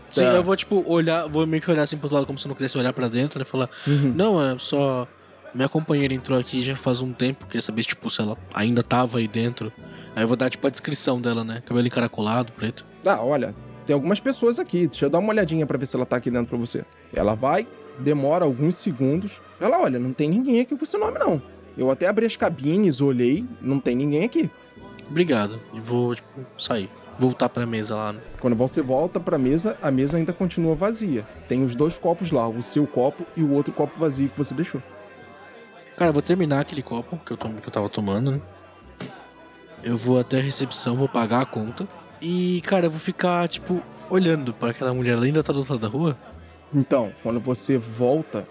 [0.09, 0.33] Sim, Tá.
[0.33, 2.49] eu vou, tipo, olhar, vou meio que olhar assim pro outro lado como se eu
[2.51, 3.45] não quisesse olhar pra dentro, né?
[3.45, 4.13] Falar, Uhum.
[4.15, 5.07] não, é só.
[5.55, 9.19] Minha companheira entrou aqui já faz um tempo, queria saber, tipo, se ela ainda tava
[9.19, 9.73] aí dentro.
[10.15, 11.63] Aí eu vou dar, tipo, a descrição dela, né?
[11.67, 12.85] Cabelo encaracolado, preto.
[13.07, 13.55] Ah, olha,
[13.87, 14.87] tem algumas pessoas aqui.
[14.87, 16.85] Deixa eu dar uma olhadinha pra ver se ela tá aqui dentro pra você.
[17.17, 17.67] Ela vai,
[17.99, 19.41] demora alguns segundos.
[19.61, 21.41] Ela olha, não tem ninguém aqui com esse nome, não.
[21.81, 24.51] Eu até abri as cabines, olhei, não tem ninguém aqui.
[25.09, 25.59] Obrigado.
[25.73, 26.91] E vou, tipo, sair.
[27.19, 28.13] Voltar pra mesa lá.
[28.13, 28.21] né?
[28.39, 31.27] Quando você volta pra mesa, a mesa ainda continua vazia.
[31.49, 34.53] Tem os dois copos lá, o seu copo e o outro copo vazio que você
[34.55, 34.83] deixou.
[35.97, 38.41] Cara, eu vou terminar aquele copo que eu, tom- que eu tava tomando, né?
[39.83, 41.89] Eu vou até a recepção, vou pagar a conta.
[42.21, 45.13] E, cara, eu vou ficar, tipo, olhando para aquela mulher.
[45.15, 46.17] Ela ainda tá do outro lado da rua?
[46.75, 48.47] Então, quando você volta.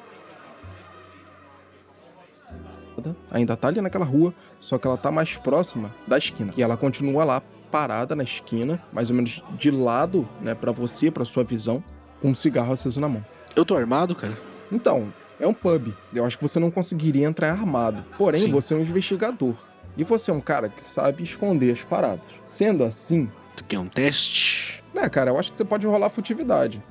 [3.32, 6.54] Ainda tá ali naquela rua, só que ela tá mais próxima da esquina.
[6.56, 11.12] E ela continua lá, parada na esquina, mais ou menos de lado, né, para você,
[11.12, 11.84] pra sua visão,
[12.22, 13.24] com um cigarro aceso na mão.
[13.56, 14.38] Eu tô armado, cara?
[14.72, 15.94] Então, é um pub.
[16.14, 18.04] Eu acho que você não conseguiria entrar armado.
[18.18, 18.52] Porém, Sim.
[18.52, 19.56] você é um investigador.
[19.98, 22.22] E você é um cara que sabe esconder as paradas.
[22.44, 24.84] Sendo assim, Tu quer um teste?
[24.94, 26.82] né, cara, eu acho que você pode rolar furtividade.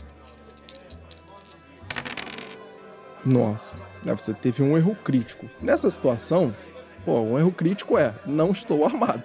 [3.25, 3.77] Nossa,
[4.09, 5.49] né, você teve um erro crítico.
[5.61, 6.55] Nessa situação,
[7.05, 9.25] pô, um erro crítico é: não estou armado.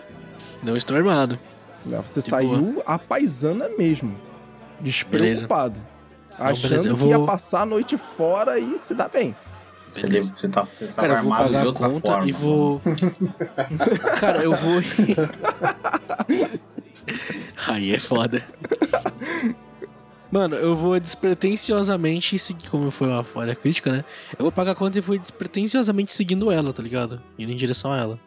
[0.62, 1.38] Não estou armado.
[1.86, 4.16] Né, Você De saiu a paisana mesmo.
[4.80, 5.80] Despreocupado.
[6.40, 9.36] Não, achando beleza, eu que ia vou- passar a noite fora e se dá bem.
[9.88, 10.34] Você, Beleza.
[10.36, 12.28] você tá, você tá Cara, eu vou armado pagar a conta forma.
[12.28, 12.82] e vou.
[14.20, 14.82] Cara, eu vou.
[17.68, 18.42] Aí é foda.
[20.34, 24.04] Mano, eu vou despretensiosamente seguir, como foi uma falha crítica, né?
[24.32, 27.22] Eu vou pagar a conta e vou despretensiosamente seguindo ela, tá ligado?
[27.38, 28.20] Indo em direção a ela.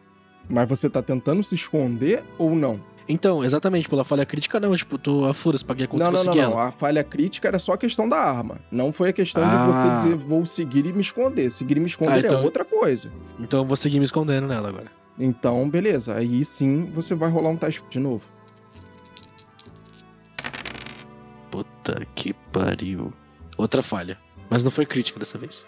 [0.48, 2.80] Mas você tá tentando se esconder ou não?
[3.08, 4.76] Então, exatamente, pela falha crítica, não.
[4.76, 6.52] Tipo, tô a furas, paguei a conta Não, e vou não, não, seguir não.
[6.60, 6.68] ela.
[6.68, 8.60] A falha crítica era só a questão da arma.
[8.70, 9.66] Não foi a questão Ah.
[9.66, 11.50] de você dizer vou seguir e me esconder.
[11.50, 13.10] Seguir e me esconder Ah, então- é outra coisa.
[13.40, 14.92] Então eu vou seguir me escondendo nela agora.
[15.18, 16.14] Então, beleza.
[16.14, 18.22] Aí sim você vai rolar um teste de novo.
[21.86, 23.12] Puta que pariu.
[23.56, 24.18] Outra falha.
[24.50, 25.64] Mas não foi crítica dessa vez.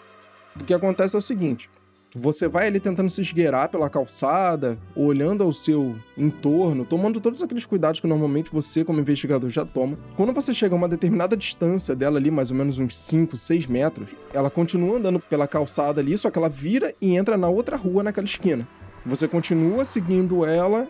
[0.59, 1.69] O que acontece é o seguinte:
[2.13, 7.65] você vai ali tentando se esgueirar pela calçada, olhando ao seu entorno, tomando todos aqueles
[7.65, 9.97] cuidados que normalmente você, como investigador, já toma.
[10.17, 13.67] Quando você chega a uma determinada distância dela ali, mais ou menos uns 5, 6
[13.67, 17.77] metros, ela continua andando pela calçada ali, só que ela vira e entra na outra
[17.77, 18.67] rua naquela esquina.
[19.05, 20.85] Você continua seguindo ela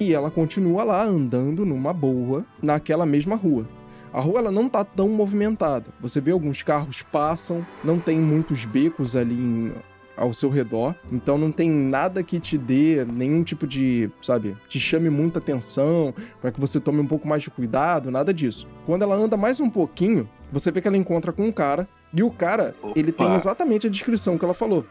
[0.00, 3.66] e ela continua lá andando numa boa naquela mesma rua.
[4.12, 5.86] A rua ela não tá tão movimentada.
[6.00, 9.72] Você vê alguns carros passam, não tem muitos becos ali em-
[10.16, 14.78] ao seu redor, então não tem nada que te dê nenhum tipo de, sabe, te
[14.78, 18.66] chame muita atenção para que você tome um pouco mais de cuidado, nada disso.
[18.84, 22.22] Quando ela anda mais um pouquinho, você vê que ela encontra com um cara e
[22.22, 23.36] o cara, ele tem Opa.
[23.36, 24.84] exatamente a descrição que ela falou.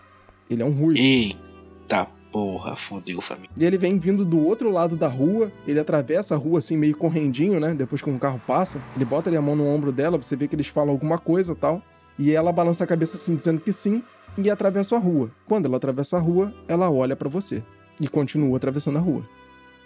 [0.49, 0.99] Ele é um ruivo.
[0.99, 3.49] Eita porra, fodeu, família.
[3.55, 6.95] E ele vem vindo do outro lado da rua, ele atravessa a rua assim, meio
[6.95, 7.73] correndinho, né?
[7.73, 10.47] Depois que um carro passa, ele bota ali a mão no ombro dela, você vê
[10.47, 11.81] que eles falam alguma coisa tal.
[12.17, 14.03] E ela balança a cabeça assim, dizendo que sim,
[14.37, 15.31] e atravessa a rua.
[15.45, 17.63] Quando ela atravessa a rua, ela olha pra você.
[17.99, 19.23] E continua atravessando a rua.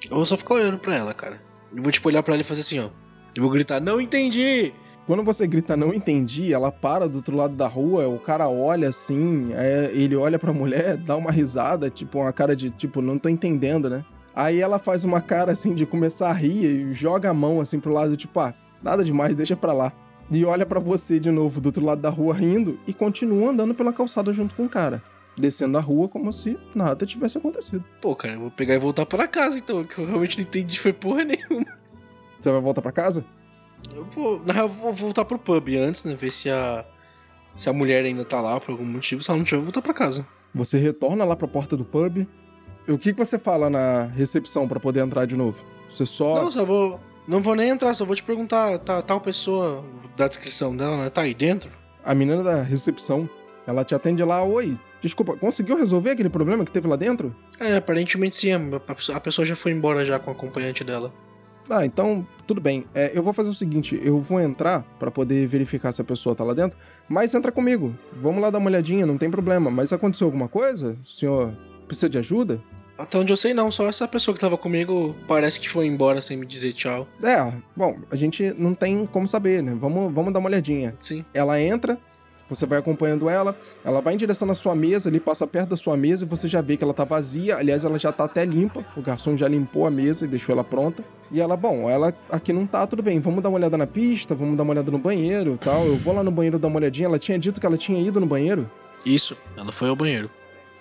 [0.10, 1.42] Eu vou só ficar olhando pra ela, cara.
[1.76, 2.90] Eu vou, tipo, olhar pra ela e fazer assim, ó.
[3.36, 4.74] Eu vou gritar, não entendi!
[5.06, 8.88] Quando você grita não entendi, ela para do outro lado da rua, o cara olha
[8.88, 13.20] assim, é, ele olha pra mulher, dá uma risada, tipo, uma cara de tipo, não
[13.20, 14.06] tô entendendo, né?
[14.34, 17.82] Aí ela faz uma cara assim de começar a rir e joga a mão assim
[17.82, 19.92] pro lado, tipo, ah, nada demais, deixa pra lá.
[20.32, 23.76] E olha pra você de novo do outro lado da rua rindo e continua andando
[23.76, 25.04] pela calçada junto com o cara.
[25.38, 27.84] Descendo a rua como se nada tivesse acontecido.
[28.00, 30.80] Pô, cara, eu vou pegar e voltar pra casa, então, que eu realmente não entendi
[30.80, 31.66] foi porra nenhuma.
[32.40, 33.26] Você vai voltar pra casa?
[33.96, 36.16] Eu vou, na real, eu vou voltar pro pub antes, né?
[36.16, 36.86] Ver se a.
[37.56, 39.22] Se a mulher ainda tá lá por algum motivo.
[39.22, 40.26] Se ela não tiver, eu vou voltar pra casa.
[40.56, 42.26] Você retorna lá pra porta do pub.
[42.88, 45.64] O que, que você fala na recepção pra poder entrar de novo?
[45.90, 46.44] Você só.
[46.44, 47.00] Não, só vou.
[47.28, 49.86] Não vou nem entrar, só vou te perguntar, tá, tal pessoa
[50.18, 51.10] da descrição dela, né?
[51.10, 51.70] Tá aí dentro?
[52.04, 53.30] A menina da recepção,
[53.66, 54.78] ela te atende lá, oi.
[55.00, 57.34] Desculpa, conseguiu resolver aquele problema que teve lá dentro?
[57.62, 60.84] É, aparentemente sim, a a pessoa- a pessoa já foi embora já com o acompanhante
[60.84, 61.14] dela.
[61.70, 62.86] Ah, então, tudo bem.
[62.94, 66.36] É, eu vou fazer o seguinte, eu vou entrar pra poder verificar se a pessoa
[66.36, 67.96] tá lá dentro, mas entra comigo.
[68.14, 69.72] Vamos lá dar uma olhadinha, não tem problema.
[69.72, 70.98] Mas aconteceu alguma coisa?
[71.06, 71.56] O senhor
[71.88, 72.62] precisa de ajuda?
[72.98, 76.22] Até onde eu sei não, só essa pessoa que tava comigo parece que foi embora
[76.22, 77.08] sem me dizer tchau.
[77.24, 79.76] É, bom, a gente não tem como saber, né?
[79.80, 80.96] Vamos, vamos dar uma olhadinha.
[81.00, 81.26] Sim.
[81.34, 81.98] Ela entra,
[82.56, 85.78] você vai acompanhando ela, ela vai em direção à sua mesa, ali passa perto da
[85.78, 87.58] sua mesa e você já vê que ela tá vazia.
[87.58, 88.86] Aliás, ela já tá até limpa.
[88.96, 91.04] O garçom já limpou a mesa e deixou ela pronta.
[91.32, 93.20] E ela, bom, ela aqui não tá, tudo bem.
[93.20, 95.86] Vamos dar uma olhada na pista, vamos dar uma olhada no banheiro tal.
[95.86, 97.08] Eu vou lá no banheiro dar uma olhadinha.
[97.08, 98.70] Ela tinha dito que ela tinha ido no banheiro.
[99.06, 100.30] Isso, ela foi ao banheiro.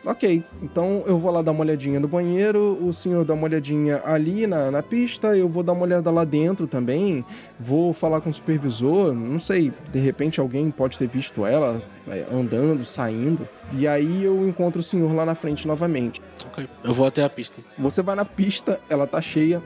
[0.05, 4.03] Ok, então eu vou lá dar uma olhadinha no banheiro, o senhor dá uma olhadinha
[4.05, 7.25] ali na, na pista, eu vou dar uma olhada lá dentro também,
[7.59, 12.27] vou falar com o supervisor, não sei, de repente alguém pode ter visto ela é,
[12.33, 16.21] andando, saindo, e aí eu encontro o senhor lá na frente novamente.
[16.47, 16.69] Ok.
[16.83, 17.63] Eu vou até a pista.
[17.79, 19.63] Você vai na pista, ela tá cheia,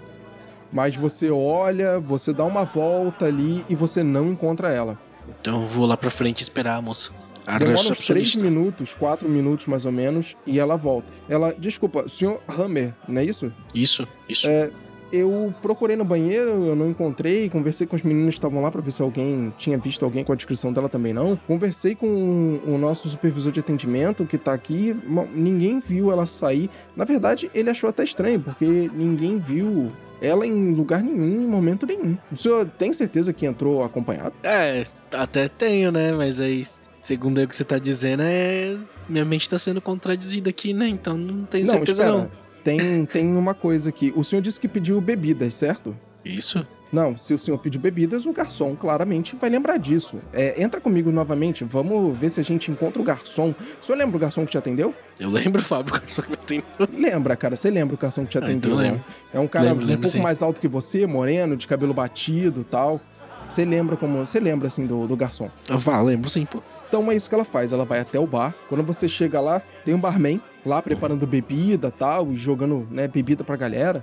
[0.70, 4.99] mas você olha, você dá uma volta ali e você não encontra ela.
[5.40, 7.11] Então eu vou lá pra frente esperar a moça.
[7.47, 8.43] Demora uns três recepcionista.
[8.43, 11.13] minutos, quatro minutos mais ou menos, e ela volta.
[11.29, 13.53] Ela, desculpa, senhor Hammer, não é isso?
[13.75, 14.49] Isso, isso.
[14.49, 14.71] É,
[15.13, 18.81] eu procurei no banheiro, eu não encontrei, conversei com os meninos que estavam lá pra
[18.81, 21.37] ver se alguém tinha visto alguém com a descrição dela também não.
[21.37, 24.97] Conversei com o nosso supervisor de atendimento que tá aqui,
[25.33, 26.69] ninguém viu ela sair.
[26.97, 31.87] Na verdade, ele achou até estranho, porque ninguém viu ela em lugar nenhum, em momento
[31.87, 32.17] nenhum.
[32.33, 34.35] O senhor tem certeza que entrou acompanhado?
[34.43, 36.13] É, até tenho, né?
[36.13, 36.63] Mas aí,
[37.07, 38.77] segundo o que você tá dizendo, é.
[39.09, 40.88] Minha mente tá sendo contradizida aqui, né?
[40.88, 42.19] Então não tenho certeza espera.
[42.23, 42.31] não.
[42.64, 44.12] Tem, tem uma coisa aqui.
[44.16, 45.97] O senhor disse que pediu bebidas, certo?
[46.25, 46.66] Isso?
[46.92, 50.19] Não, se o senhor pedir bebidas, o garçom claramente vai lembrar disso.
[50.33, 53.55] É, entra comigo novamente, vamos ver se a gente encontra o garçom.
[53.81, 54.95] O senhor lembra o garçom que te atendeu?
[55.19, 56.64] Eu lembro, Fábio, o garçom que me atendeu.
[56.92, 58.71] Lembra, cara, você lembra o garçom que te Ah, então atendeu?
[58.73, 58.83] eu né?
[58.90, 59.05] lembro.
[59.33, 60.23] É um cara Lembro, um lembro, pouco sim.
[60.23, 63.01] mais alto que você, moreno, de cabelo batido e tal.
[63.49, 64.19] Você lembra como.
[64.25, 65.49] Você lembra assim do, do garçom?
[65.69, 66.61] Eu falo, lembro sim, pô.
[66.97, 67.75] Então é isso que ela faz.
[67.75, 68.55] Ela vai até o bar.
[68.71, 73.45] Quando você chega lá, tem um barman lá preparando bebida tal, e jogando né, bebida
[73.45, 74.03] pra galera.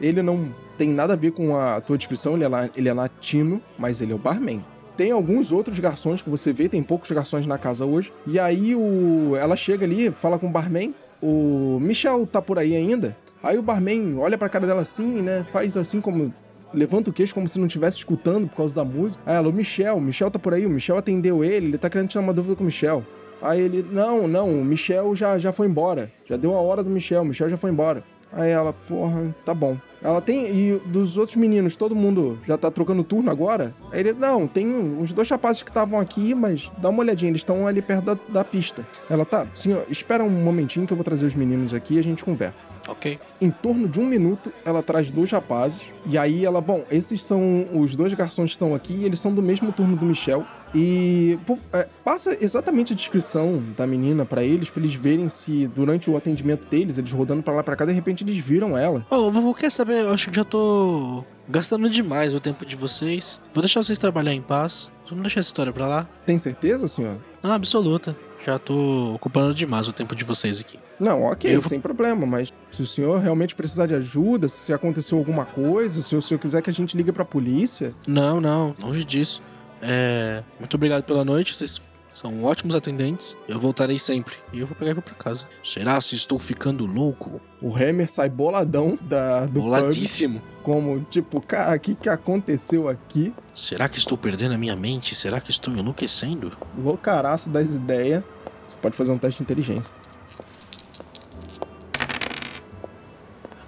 [0.00, 0.48] Ele não
[0.78, 4.12] tem nada a ver com a tua descrição, ele é, ele é latino, mas ele
[4.12, 4.64] é o barman.
[4.96, 8.10] Tem alguns outros garçons que você vê, tem poucos garçons na casa hoje.
[8.26, 10.94] E aí o, ela chega ali, fala com o barman.
[11.22, 13.14] O Michel tá por aí ainda?
[13.42, 15.46] Aí o barman olha pra cara dela assim, né?
[15.52, 16.32] Faz assim como
[16.72, 19.22] levanta o queixo como se não estivesse escutando por causa da música.
[19.26, 21.90] Aí ela, o Michel, o Michel tá por aí, o Michel atendeu ele, ele tá
[21.90, 23.04] querendo tirar uma dúvida com o Michel.
[23.42, 26.12] Aí ele, não, não, o Michel já, já foi embora.
[26.28, 28.04] Já deu a hora do Michel, o Michel já foi embora.
[28.32, 29.76] Aí ela, porra, tá bom.
[30.02, 30.46] Ela tem.
[30.46, 33.74] E dos outros meninos, todo mundo já tá trocando turno agora?
[33.92, 37.40] Aí ele, não, tem uns dois rapazes que estavam aqui, mas dá uma olhadinha, eles
[37.40, 38.86] estão ali perto da, da pista.
[39.08, 42.02] Ela, tá, senhor, espera um momentinho que eu vou trazer os meninos aqui e a
[42.02, 43.18] gente conversa Ok.
[43.40, 45.82] em torno de um minuto, ela traz dois rapazes.
[46.06, 49.32] E aí ela, bom, esses são os dois garçons que estão aqui, e eles são
[49.32, 50.44] do mesmo turno do Michel.
[50.74, 55.66] E pô, é, passa exatamente a descrição da menina pra eles, pra eles verem se
[55.68, 59.06] durante o atendimento deles, eles rodando pra lá pra cá, de repente eles viram ela.
[59.10, 60.02] Ô, vovô, quer saber?
[60.02, 63.40] Eu acho que já tô gastando demais o tempo de vocês.
[63.52, 64.90] Vou deixar vocês trabalhar em paz.
[65.08, 66.08] Vamos deixar essa história pra lá.
[66.24, 67.16] Tem certeza, senhor?
[67.42, 68.16] Ah, absoluta.
[68.46, 70.78] Já tô ocupando demais o tempo de vocês aqui.
[70.98, 75.18] Não, ok, Eu sem problema, mas se o senhor realmente precisar de ajuda, se aconteceu
[75.18, 79.02] alguma coisa, se o senhor quiser que a gente ligue pra polícia, Não, não, longe
[79.04, 79.42] disso.
[79.82, 80.42] É.
[80.58, 81.80] Muito obrigado pela noite, vocês
[82.12, 83.36] são ótimos atendentes.
[83.48, 84.34] Eu voltarei sempre.
[84.52, 85.46] E eu vou pegar e vou pra casa.
[85.62, 87.40] Será se estou ficando louco?
[87.62, 90.40] o Hammer sai boladão da, do pub, Boladíssimo.
[90.62, 93.34] como tipo, cara, o que, que aconteceu aqui?
[93.54, 95.14] Será que estou perdendo a minha mente?
[95.14, 96.52] Será que estou enlouquecendo?
[96.76, 98.24] loucaraço das ideias.
[98.66, 99.94] Você pode fazer um teste de inteligência.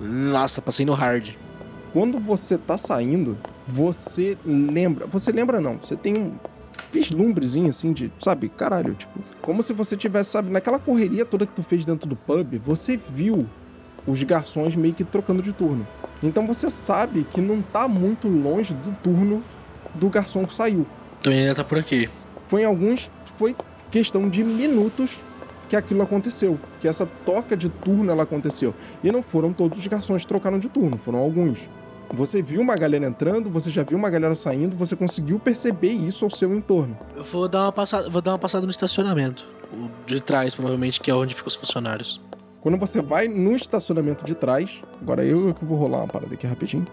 [0.01, 1.31] Nossa, passei no hard.
[1.92, 5.07] Quando você tá saindo, você lembra.
[5.07, 5.79] Você lembra não?
[5.79, 6.33] Você tem um
[6.90, 11.53] vislumbrezinho assim de, sabe, caralho, tipo, como se você tivesse, sabe, naquela correria toda que
[11.53, 13.46] tu fez dentro do pub, você viu
[14.07, 15.87] os garçons meio que trocando de turno.
[16.22, 19.42] Então você sabe que não tá muito longe do turno
[19.94, 20.87] do garçom que saiu.
[21.20, 22.09] Então ele ainda tá por aqui.
[22.46, 23.11] foi em alguns.
[23.37, 23.57] Foi
[23.90, 25.20] questão de minutos
[25.68, 26.59] que aquilo aconteceu.
[26.81, 28.75] Que essa toca de turno ela aconteceu.
[29.03, 31.68] E não foram todos os garçons que trocaram de turno, foram alguns.
[32.12, 36.25] Você viu uma galera entrando, você já viu uma galera saindo, você conseguiu perceber isso
[36.25, 36.96] ao seu entorno.
[37.16, 39.48] Eu vou dar uma passada, vou dar uma passada no estacionamento.
[39.72, 42.20] O de trás, provavelmente, que é onde ficam os funcionários.
[42.61, 46.46] Quando você vai no estacionamento de trás, agora eu que vou rolar uma parada aqui
[46.46, 46.87] rapidinho.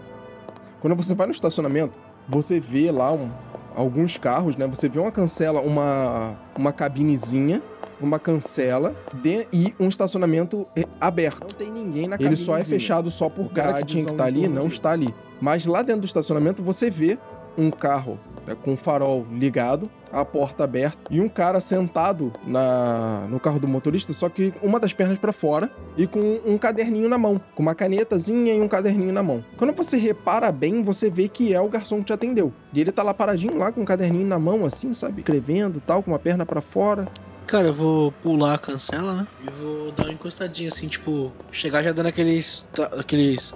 [0.80, 3.30] Quando você vai no estacionamento, você vê lá um-
[3.76, 4.66] alguns carros, né?
[4.66, 7.62] Você vê uma cancela, uma, uma cabinezinha,
[8.00, 10.66] uma cancela de- e um estacionamento
[11.00, 11.40] aberto.
[11.42, 14.24] Não tem ninguém na Ele só é fechado só por cara que tinha que estar
[14.24, 15.14] ali, não está ali.
[15.40, 17.18] Mas lá dentro do estacionamento você vê
[17.58, 23.26] um carro né, com o farol ligado, a porta aberta e um cara sentado na,
[23.28, 27.08] no carro do motorista, só que uma das pernas pra fora e com um caderninho
[27.08, 29.44] na mão, com uma canetazinha e um caderninho na mão.
[29.56, 32.52] Quando você repara bem, você vê que é o garçom que te atendeu.
[32.72, 35.20] E ele tá lá paradinho lá com um caderninho na mão, assim, sabe?
[35.20, 37.06] Escrevendo tal, com uma perna pra fora.
[37.50, 39.26] Cara, eu vou pular a cancela, né?
[39.44, 42.64] E vou dar uma encostadinha assim, tipo, chegar já dando aqueles.
[42.96, 43.52] aqueles.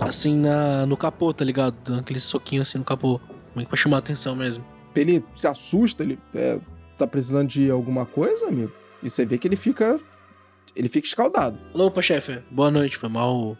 [0.00, 1.76] Assim na, no capô, tá ligado?
[1.84, 3.20] Dando aquele soquinho assim no capô.
[3.54, 4.64] Meio pra chamar a atenção mesmo.
[4.96, 6.58] Ele se assusta, ele é,
[6.96, 8.72] tá precisando de alguma coisa, amigo?
[9.02, 10.00] E você vê que ele fica.
[10.74, 11.58] Ele fica escaldado.
[11.74, 12.42] Opa, chefe.
[12.50, 13.58] Boa noite, foi mal.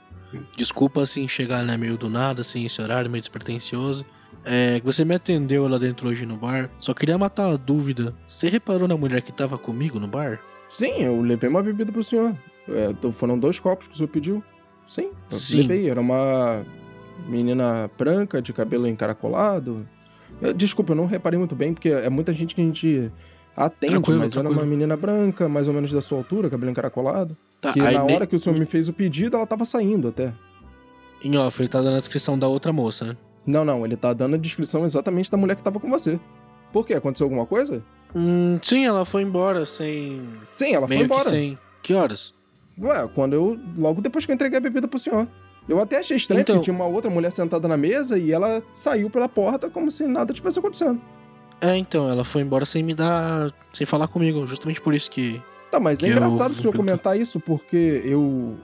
[0.56, 4.02] Desculpa, assim, chegar, né, meio do nada, assim, esse horário meio despretensioso.
[4.44, 6.68] É, você me atendeu lá dentro hoje no bar.
[6.80, 8.14] Só queria matar a dúvida.
[8.26, 10.40] Você reparou na mulher que tava comigo no bar?
[10.68, 12.36] Sim, eu levei uma bebida pro senhor.
[12.68, 14.42] É, foram dois copos que o senhor pediu.
[14.88, 15.56] Sim, eu Sim.
[15.58, 15.88] levei.
[15.88, 16.64] Era uma
[17.28, 19.86] menina branca, de cabelo encaracolado.
[20.40, 23.12] É, Desculpa, eu não reparei muito bem, porque é muita gente que a gente
[23.56, 24.60] atende, Tranquilo, mas era tranquilo.
[24.62, 27.36] uma menina branca, mais ou menos da sua altura, cabelo encaracolado.
[27.60, 30.08] Tá, que aí na hora que o senhor me fez o pedido, ela tava saindo
[30.08, 30.32] até.
[31.22, 33.16] Em off, ele tá dando a descrição da outra moça, né?
[33.46, 36.18] Não, não, ele tá dando a descrição exatamente da mulher que tava com você.
[36.72, 36.94] Por quê?
[36.94, 37.82] Aconteceu alguma coisa?
[38.14, 40.26] Hum, sim, ela foi embora sem.
[40.54, 41.24] Sim, ela foi meio embora.
[41.24, 41.58] que sem.
[41.82, 42.34] Que horas?
[42.80, 43.58] Ué, quando eu.
[43.76, 45.26] Logo depois que eu entreguei a bebida pro senhor.
[45.68, 48.62] Eu até achei estranho, Então- porque tinha uma outra mulher sentada na mesa e ela
[48.72, 51.00] saiu pela porta como se nada tivesse acontecendo.
[51.60, 53.52] É, então, ela foi embora sem me dar.
[53.72, 54.46] sem falar comigo.
[54.46, 55.40] Justamente por isso que.
[55.70, 58.56] Tá, mas é Que eu engraçado o senhor comentar isso, porque eu.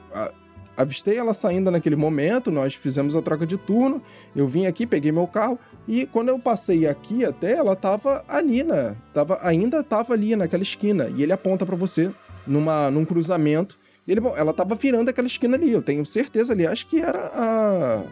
[0.79, 4.01] Avistei ela saindo naquele momento, nós fizemos a troca de turno,
[4.35, 8.62] eu vim aqui, peguei meu carro, e quando eu passei aqui até, ela tava ali,
[8.62, 8.95] né?
[9.12, 12.12] Tava, ainda tava ali naquela esquina, e ele aponta para você
[12.47, 13.77] numa, num cruzamento.
[14.07, 18.07] Ele, bom, ela tava virando aquela esquina ali, eu tenho certeza, aliás, que era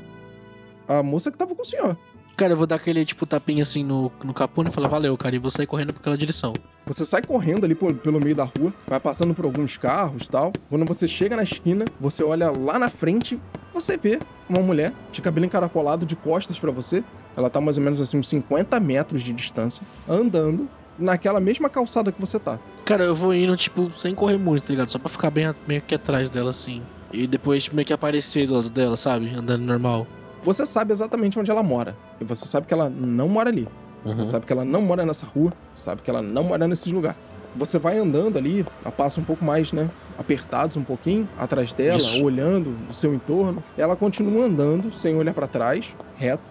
[0.88, 1.96] a, a moça que tava com o senhor.
[2.36, 5.34] Cara, eu vou dar aquele, tipo, tapinha assim no, no capone e falar, valeu, cara,
[5.34, 6.52] e vou sair correndo pra aquela direção.
[6.84, 10.52] Você sai correndo ali por, pelo meio da rua, vai passando por alguns carros tal.
[10.68, 13.40] Quando você chega na esquina, você olha lá na frente,
[13.72, 14.18] você vê
[14.50, 17.02] uma mulher de cabelo encaracolado de costas para você.
[17.34, 20.68] Ela tá mais ou menos assim uns 50 metros de distância, andando
[20.98, 22.58] naquela mesma calçada que você tá.
[22.84, 24.92] Cara, eu vou indo, tipo, sem correr muito, tá ligado?
[24.92, 26.82] Só pra ficar bem, bem aqui atrás dela, assim.
[27.12, 29.34] E depois, tipo, meio que aparecer do lado dela, sabe?
[29.34, 30.06] Andando normal.
[30.42, 31.96] Você sabe exatamente onde ela mora.
[32.20, 33.68] E você sabe que ela não mora ali.
[34.04, 34.16] Uhum.
[34.16, 35.52] Você sabe que ela não mora nessa rua.
[35.78, 37.16] Sabe que ela não mora nesse lugar.
[37.56, 39.90] Você vai andando ali, a passo um pouco mais, né?
[40.18, 42.22] Apertados um pouquinho, atrás dela, Isso.
[42.22, 43.62] olhando o seu entorno.
[43.76, 46.44] Ela continua andando, sem olhar pra trás, reto.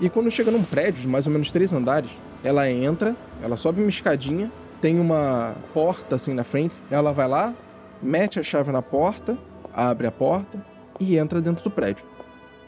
[0.00, 2.10] E quando chega num prédio de mais ou menos três andares,
[2.42, 6.74] ela entra, ela sobe uma escadinha, tem uma porta assim na frente.
[6.90, 7.54] Ela vai lá,
[8.02, 9.38] mete a chave na porta,
[9.72, 10.62] abre a porta
[11.00, 12.04] e entra dentro do prédio.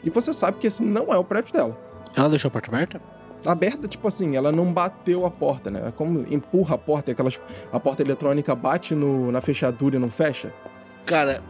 [0.07, 1.77] E você sabe que esse não é o prédio dela.
[2.15, 3.01] Ela deixou a porta aberta?
[3.45, 5.83] Aberta, tipo assim, ela não bateu a porta, né?
[5.87, 7.37] É como empurra a porta, aquelas,
[7.73, 10.53] a porta eletrônica bate no, na fechadura e não fecha.
[11.05, 11.43] Cara,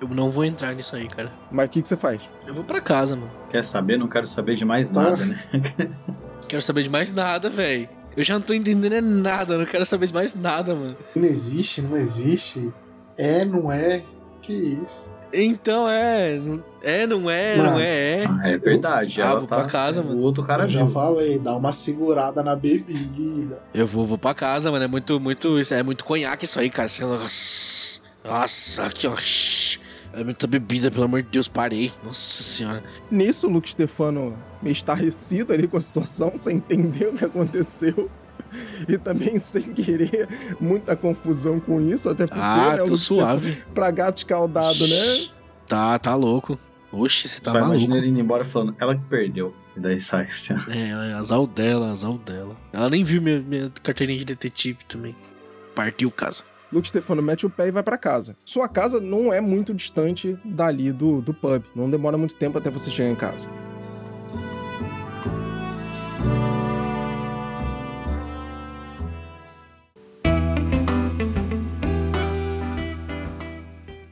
[0.00, 1.32] eu não vou entrar nisso aí, cara.
[1.50, 2.20] Mas o que, que você faz?
[2.46, 3.30] Eu vou pra casa, mano.
[3.48, 3.96] Quer saber?
[3.96, 5.02] Não quero saber de mais Tá.
[5.02, 5.40] nada, né?
[6.48, 7.88] Quero saber de mais nada, velho.
[8.16, 10.96] Eu já não tô entendendo é nada, não quero saber de mais nada, mano.
[11.14, 12.72] Não existe, não existe.
[13.18, 14.02] É, não é.
[14.42, 15.12] Que isso?
[15.44, 16.38] Então é.
[16.38, 17.70] não- É, não é, Mano.
[17.72, 18.26] não é, é.
[18.28, 19.20] Ah, é verdade.
[19.20, 19.56] Ah, vou tá...
[19.56, 20.20] pra casa, mano.
[20.20, 20.92] O outro cara eu já viu.
[20.92, 23.60] falei, dá uma segurada na bebida.
[23.74, 24.84] Eu vou, vou pra casa, mano.
[24.84, 25.58] É muito, muito.
[25.58, 26.88] isso É muito conhaque isso aí, cara.
[27.00, 29.14] Lá, Nossa, nossa, aqui, ó.
[30.18, 31.92] É muita bebida, pelo amor de Deus, parei.
[32.02, 32.82] Nossa senhora.
[33.10, 38.08] Nisso, o Luke Stefano meio estarrecido ali com a situação, sem entender o que aconteceu.
[38.88, 40.28] E também sem querer
[40.60, 43.62] muita confusão com isso, até porque, Ah, né, o tô Luke suave.
[43.74, 45.26] Pra gato escaldado, né?
[45.66, 46.58] Tá, tá louco.
[46.92, 47.74] Oxe, você tá Só maluco.
[47.76, 49.54] imagina ele indo embora falando, ela que perdeu.
[49.76, 50.70] E daí sai assim, ó.
[50.70, 52.56] É, azar dela, azar dela.
[52.72, 55.14] Ela nem viu minha, minha carteirinha de detetive também.
[55.74, 56.42] Partiu casa.
[56.72, 58.34] Luke Stefano mete o pé e vai pra casa.
[58.44, 61.62] Sua casa não é muito distante dali do, do pub.
[61.74, 63.48] Não demora muito tempo até você chegar em casa.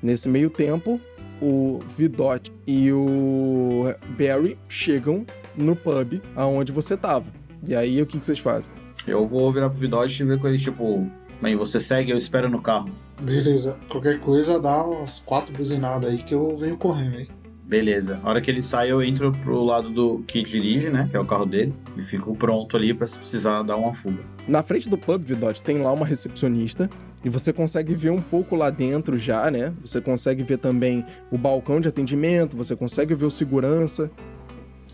[0.05, 1.01] Nesse meio tempo,
[1.41, 3.85] o Vidot e o
[4.19, 5.25] Barry chegam
[5.57, 7.25] no pub aonde você tava.
[7.67, 8.71] E aí, o que, que vocês fazem?
[9.07, 11.11] Eu vou virar pro Vidote e ver com ele, tipo...
[11.41, 12.91] Bem, você segue, eu espero no carro.
[13.19, 17.29] Beleza, qualquer coisa dá umas quatro buzinadas aí que eu venho correndo aí.
[17.65, 18.21] Beleza.
[18.23, 21.09] A hora que ele sai, eu entro pro lado do que dirige, né?
[21.11, 21.75] Que é o carro dele.
[21.97, 24.23] E fico pronto ali pra se precisar dar uma fuga.
[24.47, 26.91] Na frente do pub, Vidot, tem lá uma recepcionista.
[27.25, 29.73] E você consegue ver um pouco lá dentro já, né?
[29.83, 34.11] Você consegue ver também o balcão de atendimento, você consegue ver o segurança.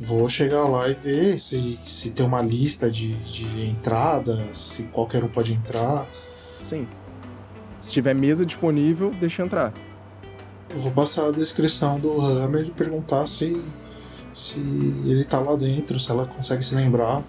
[0.00, 5.24] Vou chegar lá e ver se, se tem uma lista de, de entradas, se qualquer
[5.24, 6.06] um pode entrar.
[6.62, 6.86] Sim.
[7.80, 9.74] Se tiver mesa disponível, deixa entrar.
[10.70, 13.60] Eu vou passar a descrição do Hammer e perguntar se,
[14.32, 14.58] se
[15.04, 17.24] ele tá lá dentro, se ela consegue se lembrar.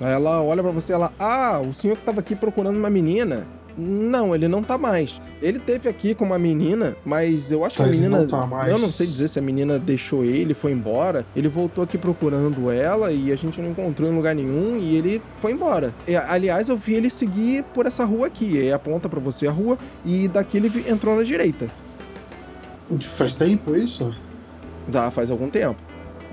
[0.00, 2.90] Aí ela olha pra você e ela, ah, o senhor que tava aqui procurando uma
[2.90, 3.46] menina.
[3.76, 5.20] Não, ele não tá mais.
[5.42, 8.20] Ele teve aqui com uma menina, mas eu acho Tá, que a ele menina.
[8.20, 8.70] não tá mais.
[8.70, 11.26] Eu não sei dizer se a menina deixou ele, foi embora.
[11.34, 15.20] Ele voltou aqui procurando ela e a gente não encontrou em lugar nenhum e ele
[15.40, 15.92] foi embora.
[16.06, 18.60] E, aliás, eu vi ele seguir por essa rua aqui.
[18.60, 21.68] Aí aponta pra você a rua e daqui ele entrou na direita.
[23.00, 24.14] Faz tempo isso?
[24.88, 25.82] Já faz algum tempo.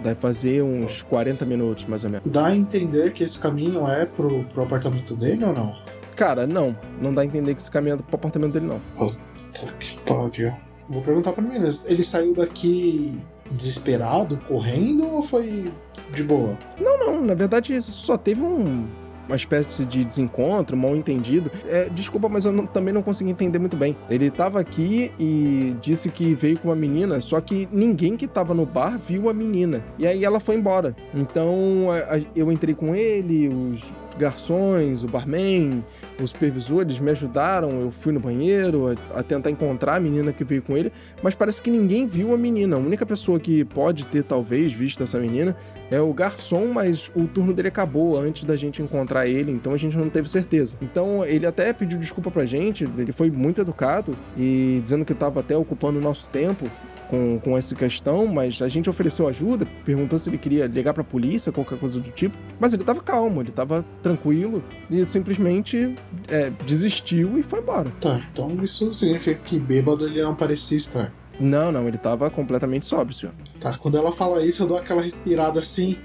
[0.03, 2.31] Deve fazer uns 40 minutos, mais ou menos.
[2.31, 5.75] Dá a entender que esse caminho é pro, pro apartamento dele ou não?
[6.15, 6.75] Cara, não.
[6.99, 8.79] Não dá a entender que esse caminho é pro apartamento dele, não.
[8.97, 10.53] Puta que pariu.
[10.89, 13.17] Vou perguntar pra menina, ele saiu daqui
[13.51, 15.71] desesperado, correndo ou foi
[16.13, 16.57] de boa?
[16.79, 18.87] Não, não, na verdade só teve um,
[19.31, 21.49] uma espécie de desencontro, mal entendido.
[21.67, 23.95] É, desculpa, mas eu não- também não consegui entender muito bem.
[24.09, 28.53] Ele tava aqui e disse que veio com uma menina, só que ninguém que tava
[28.53, 29.83] no bar viu a menina.
[29.97, 30.95] E aí ela foi embora.
[31.13, 33.81] Então a- a- eu entrei com ele, os
[34.17, 35.83] garçons, o barman,
[36.21, 37.81] os supervisores me ajudaram.
[37.81, 40.91] Eu fui no banheiro a, a, tentar encontrar a menina que veio com ele,
[41.21, 42.75] mas parece que ninguém viu a menina.
[42.75, 45.55] A única pessoa que pode ter talvez visto essa menina
[45.89, 49.77] é o garçom, mas o turno dele acabou antes da gente encontrar ele, então a
[49.77, 50.77] gente não teve certeza.
[50.81, 55.39] Então ele até pediu desculpa pra gente, ele foi muito educado e dizendo que estava
[55.39, 56.69] até ocupando o nosso tempo
[57.11, 61.03] com, com essa questão, mas a gente ofereceu ajuda, perguntou se ele queria ligar pra
[61.03, 62.37] polícia, qualquer coisa do tipo.
[62.57, 65.93] Mas ele tava calmo, ele tava tranquilo e simplesmente
[66.29, 67.91] é, desistiu e foi embora.
[67.99, 71.13] Tá, então isso significa que bêbado ele não parecia estar.
[71.37, 73.35] Não, não, ele tava completamente sóbrio, senhor.
[73.59, 75.97] Tá, quando ela fala isso, eu dou aquela respirada assim.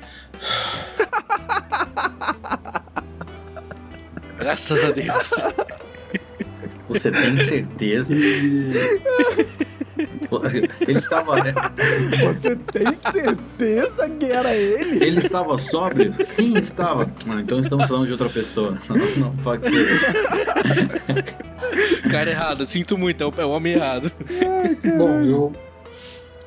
[4.36, 5.30] Graças a Deus.
[6.88, 8.14] Você tem certeza?
[10.80, 11.42] Ele estava.
[11.42, 11.54] Né?
[12.24, 15.04] Você tem certeza que era ele?
[15.04, 16.14] Ele estava sóbrio?
[16.24, 17.10] Sim, estava.
[17.28, 18.78] Ah, então estamos falando de outra pessoa.
[18.88, 21.24] Não, não pode ser.
[22.10, 24.10] Cara errado, sinto muito, é o, é o homem errado.
[24.96, 25.52] Bom, eu.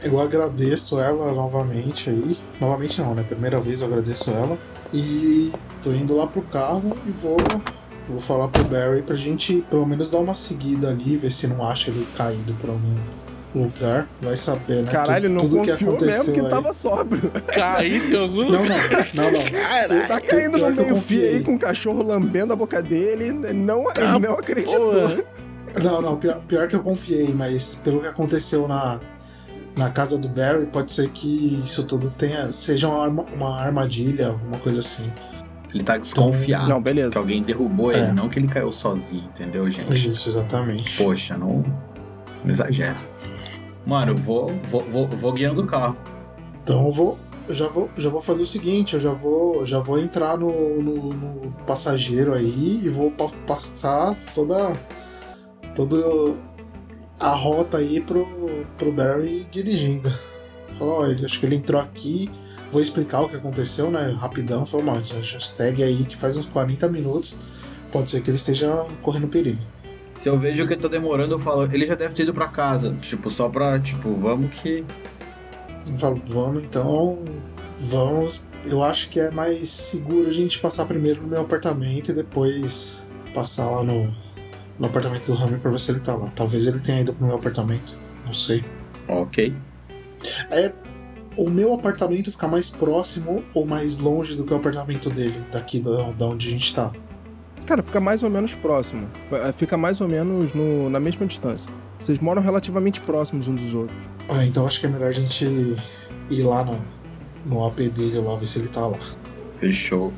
[0.02, 2.38] Eu agradeço ela novamente aí.
[2.60, 3.22] Novamente não, né?
[3.24, 4.58] Primeira vez eu agradeço ela.
[4.94, 5.52] E
[5.84, 7.36] tô indo lá pro carro e vou
[8.10, 11.64] Vou falar pro Barry pra gente pelo menos dar uma seguida ali, ver se não
[11.64, 12.96] acha ele caído pra algum
[13.56, 14.08] lugar.
[14.22, 14.92] Vai saber, né?
[14.92, 16.50] Caralho, não tudo confiou que mesmo que aí.
[16.50, 17.32] tava sóbrio.
[17.48, 19.10] Caído em algum Não, lugar.
[19.14, 19.96] não, não, não.
[19.98, 21.30] Ele tá caindo no meio fio confiei.
[21.36, 23.26] aí com o cachorro lambendo a boca dele.
[23.26, 24.92] Ele não, ele Ah, não acreditou.
[24.92, 25.24] Porra.
[25.84, 29.00] Não, não, pior, pior que eu confiei, mas pelo que aconteceu na,
[29.78, 34.30] na casa do Barry, pode ser que isso tudo tenha, seja uma, arma- uma armadilha,
[34.30, 35.12] alguma coisa assim.
[35.72, 36.68] Ele tá desconfiado.
[36.68, 37.12] Não, beleza.
[37.12, 38.00] Que alguém derrubou É.
[38.00, 40.10] ele, não que ele caiu sozinho, entendeu, gente?
[40.10, 40.98] Isso, exatamente.
[40.98, 41.64] Poxa, não,
[42.44, 42.96] não exagera.
[43.86, 45.98] Mano, eu vou, vou, vou, vou guiando o carro.
[46.64, 47.18] Então eu vou.
[47.50, 50.96] Já vou, já vou fazer o seguinte, eu já vou, já vou entrar no, no,
[51.14, 54.74] no passageiro aí e vou pa- passar toda
[55.74, 55.98] toda
[57.20, 58.28] a rota aí pro,
[58.78, 60.14] pro Barry dirigindo.
[60.78, 62.30] Falou, acho que ele entrou aqui,
[62.72, 64.12] vou explicar o que aconteceu, né?
[64.12, 65.02] Rapidão, falou, mano,
[65.42, 67.36] segue aí que faz uns 40 minutos.
[67.92, 69.62] Pode ser que ele esteja correndo perigo.
[70.20, 72.50] Se eu vejo que eu tô demorando, eu falo, ele já deve ter ido pra
[72.50, 72.94] casa.
[73.00, 74.84] Tipo, só pra, tipo, vamos que.
[75.88, 77.24] Eu falo, vamos então,
[77.80, 78.46] vamos.
[78.66, 83.02] Eu acho que é mais seguro a gente passar primeiro no meu apartamento e depois
[83.34, 84.14] passar lá no,
[84.78, 86.30] no apartamento do Rami pra ver se ele tá lá.
[86.32, 88.66] Talvez ele tenha ido pro meu apartamento, não sei.
[89.08, 89.56] Ok.
[90.52, 90.74] É,
[91.38, 95.80] o meu apartamento fica mais próximo ou mais longe do que o apartamento dele, daqui
[95.80, 96.92] da, da onde a gente tá.
[97.70, 99.08] Cara, fica mais ou menos próximo.
[99.56, 101.70] Fica mais ou menos no- na mesma distância.
[102.02, 103.96] Vocês moram relativamente próximos uns dos outros.
[104.28, 105.46] Ah, então acho que é melhor a gente
[106.32, 106.80] ir lá no,
[107.46, 108.98] no AP dele lá, ver se ele tá lá.
[109.60, 110.12] Fechou.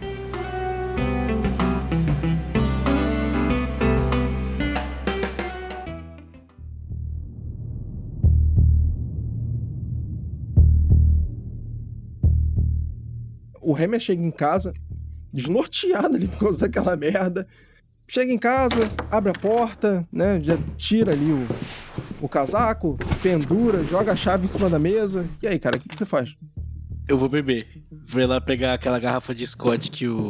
[13.61, 14.73] O Hammer chega em casa,
[15.34, 17.47] desnorteado ali por causa daquela merda.
[18.07, 18.79] Chega em casa,
[19.09, 20.41] abre a porta, né?
[20.43, 21.47] Já tira ali o,
[22.21, 25.25] o casaco, pendura, joga a chave em cima da mesa.
[25.41, 26.36] E aí, cara, o que, que você faz?
[27.07, 27.65] Eu vou beber.
[28.05, 30.27] Vou ir lá pegar aquela garrafa de Scott que o.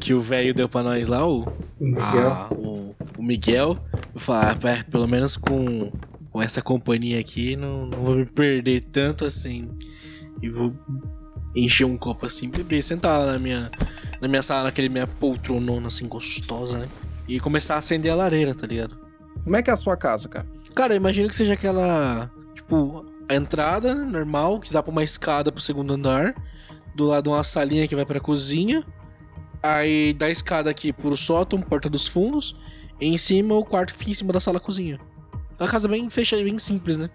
[0.00, 1.46] Que o velho deu pra nós lá, o.
[1.78, 2.30] Miguel.
[2.30, 3.78] Ah, o, o Miguel.
[4.12, 5.92] Vou falar, ah, pelo menos com,
[6.30, 9.68] com essa companhia aqui, não, não vou me perder tanto assim.
[10.42, 10.72] E vou
[11.54, 13.70] encher um copo assim, beber, sentar lá na minha,
[14.20, 16.88] na minha sala, naquele minha poltronona assim, gostosa, né?
[17.26, 18.98] E começar a acender a lareira, tá ligado?
[19.44, 20.46] Como é que é a sua casa, cara?
[20.74, 22.30] Cara, eu imagino que seja aquela.
[22.54, 26.34] Tipo, a entrada normal, que dá pra uma escada pro segundo andar.
[26.94, 28.84] Do lado uma salinha que vai pra cozinha.
[29.62, 32.56] Aí da escada aqui pro sótão, porta dos fundos.
[33.00, 34.98] E em cima o quarto que fica em cima da sala-cozinha.
[35.58, 37.08] Uma casa bem fechada, bem simples, né?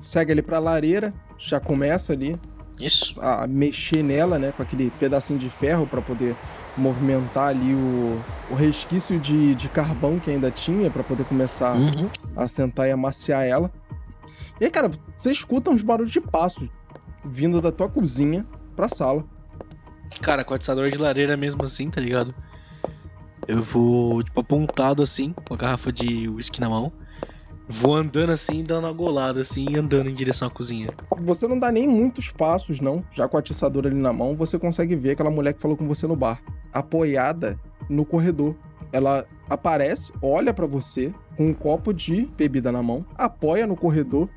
[0.00, 2.38] Segue ali pra lareira, já começa ali
[2.80, 3.14] Isso.
[3.20, 6.34] a mexer nela, né, com aquele pedacinho de ferro pra poder
[6.76, 8.20] movimentar ali o,
[8.50, 12.08] o resquício de, de carvão que ainda tinha pra poder começar Uhum.
[12.36, 13.70] a sentar e amaciar ela.
[14.60, 16.68] E aí, cara, você escuta uns barulhos de passos
[17.24, 19.24] vindo da tua cozinha pra sala.
[20.20, 22.34] Cara, com atiçador de lareira mesmo assim, tá ligado?
[23.48, 26.92] Eu vou, tipo, apontado assim, com a garrafa de uísque na mão.
[27.72, 30.88] Vou andando assim, dando uma golada assim, e andando em direção à cozinha.
[31.20, 33.04] Você não dá nem muitos passos, não.
[33.12, 35.86] Já com a atiçadora ali na mão, você consegue ver aquela mulher que falou com
[35.86, 36.42] você no bar,
[36.72, 37.56] apoiada
[37.88, 38.56] no corredor.
[38.92, 44.28] Ela aparece, olha pra você com um copo de bebida na mão, apoia no corredor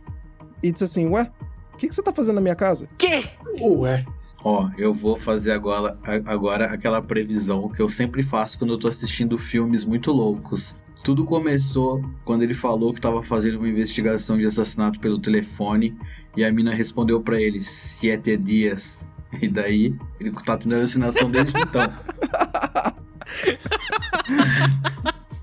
[0.61, 1.31] e diz assim: Ué,
[1.73, 2.87] o que, que você tá fazendo na minha casa?
[2.99, 3.25] Que?
[3.59, 4.05] Ué,
[4.45, 8.89] Ó, eu vou fazer agora, agora aquela previsão que eu sempre faço quando eu tô
[8.89, 10.75] assistindo filmes muito loucos.
[11.03, 15.97] Tudo começou quando ele falou que estava fazendo uma investigação de assassinato pelo telefone
[16.35, 19.01] e a mina respondeu para ele sete dias.
[19.41, 21.81] E daí ele tá tendo alucinação desde então.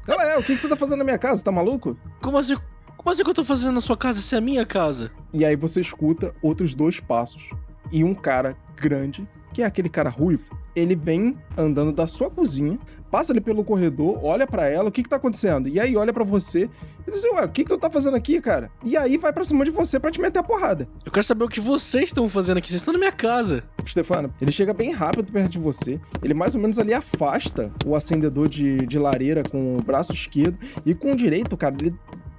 [0.08, 1.44] Ela é, o que, que você tá fazendo na minha casa?
[1.44, 1.96] Tá maluco?
[2.22, 2.56] Como assim?
[2.96, 4.18] Como assim que eu tô fazendo na sua casa?
[4.18, 5.10] Essa é a minha casa.
[5.32, 7.50] E aí você escuta outros dois passos
[7.92, 12.78] e um cara grande, que é aquele cara ruivo, ele vem andando da sua cozinha,
[13.10, 15.68] passa ali pelo corredor, olha para ela, o que que tá acontecendo?
[15.68, 16.70] E aí olha para você
[17.06, 18.70] e diz assim, ué, o que que tu tá fazendo aqui, cara?
[18.84, 20.88] E aí vai pra cima de você para te meter a porrada.
[21.04, 23.64] Eu quero saber o que vocês estão fazendo aqui, vocês estão na minha casa.
[23.86, 27.96] Stefano, ele chega bem rápido perto de você, ele mais ou menos ali afasta o
[27.96, 30.56] acendedor de, de lareira com o braço esquerdo
[30.86, 31.94] e com o direito, cara, ele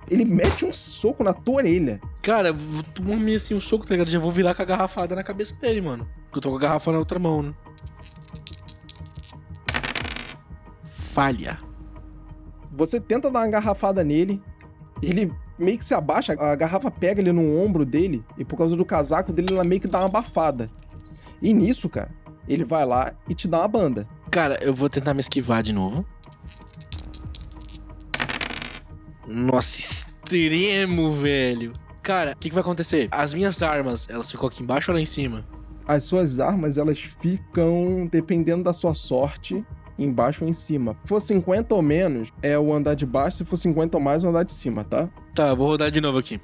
[0.09, 2.01] ele mete um soco na tua orelha.
[2.22, 2.53] Cara,
[2.93, 4.09] tomar assim um soco, tá ligado?
[4.09, 6.05] Já vou virar com a garrafada na cabeça dele, mano.
[6.26, 7.53] Porque eu tô com a garrafa na outra mão, né?
[11.12, 11.59] Falha.
[12.72, 14.41] Você tenta dar uma garrafada nele,
[15.01, 18.76] ele meio que se abaixa, a garrafa pega ele no ombro dele, e por causa
[18.76, 20.70] do casaco dele, ela meio que dá uma abafada.
[21.41, 22.12] E nisso, cara,
[22.47, 24.07] ele vai lá e te dá uma banda.
[24.30, 26.05] Cara, eu vou tentar me esquivar de novo.
[29.28, 31.74] Nossa, extremo, velho.
[32.01, 33.09] Cara, o que, que, vai acontecer?
[33.12, 35.45] As minhas armas, elas ficam aqui embaixo ou lá em cima?
[35.86, 39.66] As suas armas, elas ficam, dependendo da sua sorte,
[39.97, 40.95] embaixo ou em cima.
[41.03, 43.37] Se for 50 ou menos, é o andar de baixo.
[43.37, 45.09] Se for 50 ou mais, é o andar de cima, tá?
[45.33, 46.39] Tá, vou rodar de novo aqui.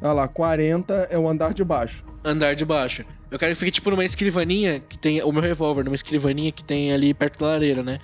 [0.00, 2.02] Olha lá, 40 é o andar de baixo.
[2.24, 3.04] Andar de baixo.
[3.32, 5.22] Eu quero que fique tipo numa escrivaninha que tem.
[5.22, 7.98] O meu revólver, numa escrivaninha que tem ali perto da lareira, né?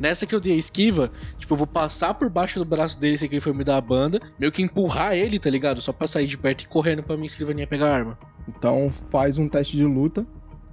[0.00, 3.16] Nessa que eu dei a esquiva, tipo, eu vou passar por baixo do braço dele
[3.16, 5.80] se ele foi me dar a banda, meio que empurrar ele, tá ligado?
[5.80, 8.18] Só pra sair de perto e correndo pra minha escrivaninha pegar a arma.
[8.48, 10.26] Então faz um teste de luta,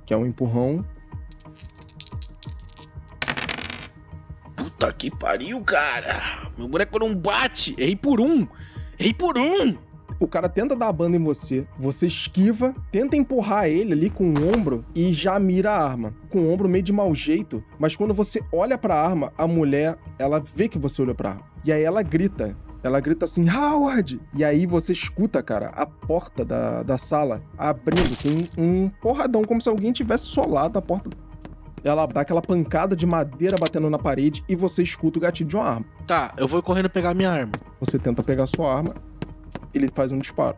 [0.07, 0.84] que é um empurrão.
[4.80, 6.49] Puta que pariu, cara!
[6.57, 7.75] Meu boneco não bate!
[7.77, 8.47] Errei por um!
[8.97, 9.77] Errei por um!
[10.17, 14.34] o cara tenta dar a banda em você, você esquiva, tenta empurrar ele ali com
[14.34, 16.13] o ombro e já mira a arma.
[16.30, 19.45] Com o ombro meio de mau jeito, mas quando você olha para a arma, a
[19.45, 21.43] mulher, ela vê que você olhou pra arma.
[21.65, 22.55] E aí ela grita.
[22.82, 24.21] Ela grita assim, Howard!
[24.34, 28.15] E aí você escuta, cara, a porta da, da sala abrindo.
[28.17, 31.09] Tem um porradão, como se alguém tivesse solado a porta
[31.84, 35.55] ela dá aquela pancada de madeira batendo na parede e você escuta o gatilho de
[35.55, 35.86] uma arma.
[36.05, 37.51] Tá, eu vou correndo pegar minha arma.
[37.80, 38.95] Você tenta pegar sua arma
[39.73, 40.57] ele faz um disparo.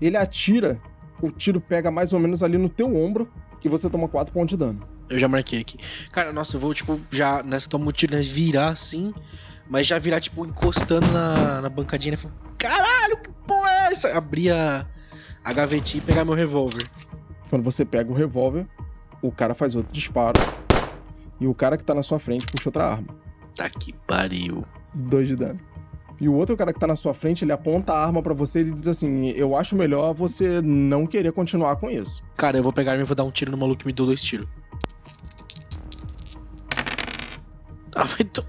[0.00, 0.80] Ele atira,
[1.20, 3.30] o tiro pega mais ou menos ali no teu ombro
[3.64, 4.80] e você toma 4 pontos de dano.
[5.08, 5.78] Eu já marquei aqui.
[6.12, 9.12] Cara, nossa, eu vou, tipo, já nessa toma um tiro, né, virar assim,
[9.68, 12.30] mas já virar, tipo, encostando na, na bancadinha, né?
[12.58, 14.16] Caralho, que porra é essa?
[14.16, 14.86] Abrir a,
[15.42, 16.86] a gavetinha e pegar meu revólver.
[17.48, 18.66] Quando você pega o revólver,
[19.22, 20.40] o cara faz outro disparo.
[21.40, 23.08] E o cara que tá na sua frente puxa outra arma.
[23.54, 24.64] Tá que pariu.
[24.94, 25.60] Dois de dano.
[26.20, 28.60] E o outro cara que tá na sua frente, ele aponta a arma para você
[28.60, 32.22] e diz assim: Eu acho melhor você não querer continuar com isso.
[32.36, 34.22] Cara, eu vou pegar e vou dar um tiro no maluco que me deu dois
[34.22, 34.48] tiros.
[37.94, 38.44] Ah, vai to...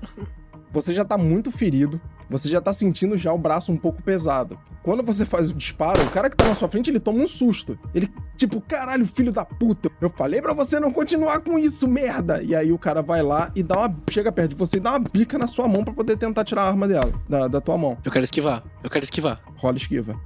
[0.71, 1.99] Você já tá muito ferido
[2.29, 4.59] você já tá sentindo já o braço um pouco pesado.
[4.83, 7.27] Quando você faz o disparo, o cara que tá na sua frente, ele toma um
[7.27, 7.77] susto.
[7.93, 12.41] Ele, tipo, caralho, filho da puta, eu falei para você não continuar com isso, merda!
[12.41, 13.95] E aí o cara vai lá e dá uma.
[14.09, 16.63] chega perto de você e dá uma bica na sua mão para poder tentar tirar
[16.63, 17.97] a arma dela, da, da tua mão.
[18.03, 19.41] Eu quero esquivar, eu quero esquivar.
[19.57, 20.19] Rola esquiva.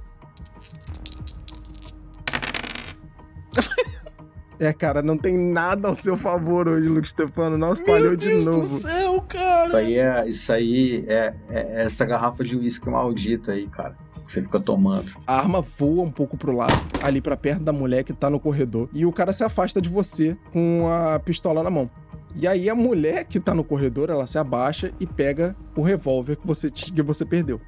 [4.58, 7.58] É, cara, não tem nada ao seu favor hoje, Luke Stefano.
[7.58, 8.44] Nossa, falhou de novo.
[8.44, 9.66] Meu Deus do céu, cara.
[9.66, 13.96] Isso aí é, isso aí é, é essa garrafa de uísque maldita aí, cara.
[14.24, 15.10] Que você fica tomando.
[15.26, 18.40] A arma voa um pouco pro lado, ali para perto da mulher que tá no
[18.40, 18.88] corredor.
[18.92, 21.90] E o cara se afasta de você com a pistola na mão.
[22.36, 26.36] E aí a mulher que tá no corredor, ela se abaixa e pega o revólver
[26.36, 27.60] que você, que você perdeu.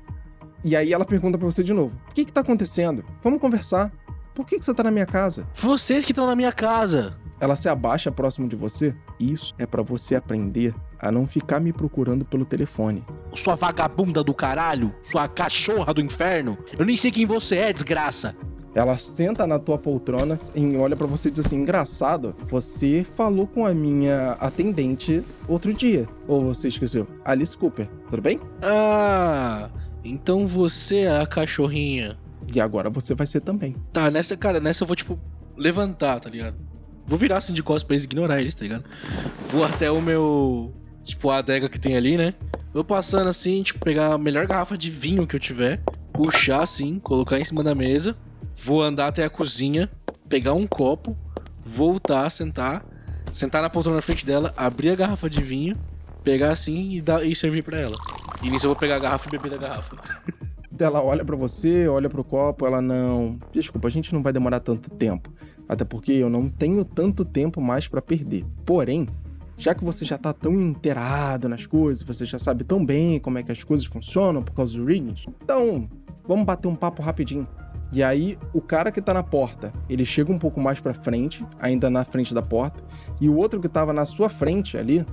[0.64, 3.04] E aí ela pergunta para você de novo: O que que tá acontecendo?
[3.22, 3.92] Vamos conversar.
[4.36, 5.46] Por que, que você tá na minha casa?
[5.54, 7.16] Vocês que estão na minha casa.
[7.40, 8.94] Ela se abaixa próximo de você?
[9.18, 13.02] Isso é para você aprender a não ficar me procurando pelo telefone.
[13.34, 16.58] Sua vagabunda do caralho, sua cachorra do inferno.
[16.78, 18.36] Eu nem sei quem você é, desgraça.
[18.74, 23.46] Ela senta na tua poltrona e olha para você e diz assim: "Engraçado, você falou
[23.46, 26.06] com a minha atendente outro dia.
[26.28, 27.06] Ou você esqueceu?
[27.24, 29.70] Alice Cooper, tudo bem?" Ah,
[30.04, 32.18] então você é a cachorrinha.
[32.54, 33.76] E agora você vai ser também.
[33.92, 35.18] Tá, nessa, cara, nessa eu vou, tipo,
[35.56, 36.56] levantar, tá ligado?
[37.06, 38.84] Vou virar assim de costas pra eles ignorar eles, tá ligado?
[39.50, 40.74] Vou até o meu.
[41.04, 42.34] Tipo, a adega que tem ali, né?
[42.72, 45.80] Vou passando assim, tipo, pegar a melhor garrafa de vinho que eu tiver,
[46.12, 48.16] puxar assim, colocar em cima da mesa
[48.56, 49.90] vou andar até a cozinha,
[50.28, 51.16] pegar um copo,
[51.64, 52.84] voltar, sentar,
[53.32, 55.76] sentar na poltrona na frente dela, abrir a garrafa de vinho,
[56.24, 57.96] pegar assim e, dar, e servir para ela.
[58.42, 59.96] E nisso eu vou pegar a garrafa e beber da garrafa.
[60.78, 63.38] Ela olha para você, olha pro copo, ela não.
[63.52, 65.32] Desculpa, a gente não vai demorar tanto tempo.
[65.68, 68.44] Até porque eu não tenho tanto tempo mais para perder.
[68.64, 69.08] Porém,
[69.56, 73.38] já que você já tá tão inteirado nas coisas, você já sabe tão bem como
[73.38, 75.88] é que as coisas funcionam por causa do Riggins, então
[76.26, 77.48] vamos bater um papo rapidinho.
[77.90, 81.46] E aí, o cara que tá na porta, ele chega um pouco mais pra frente,
[81.58, 82.84] ainda na frente da porta,
[83.20, 85.06] e o outro que tava na sua frente ali,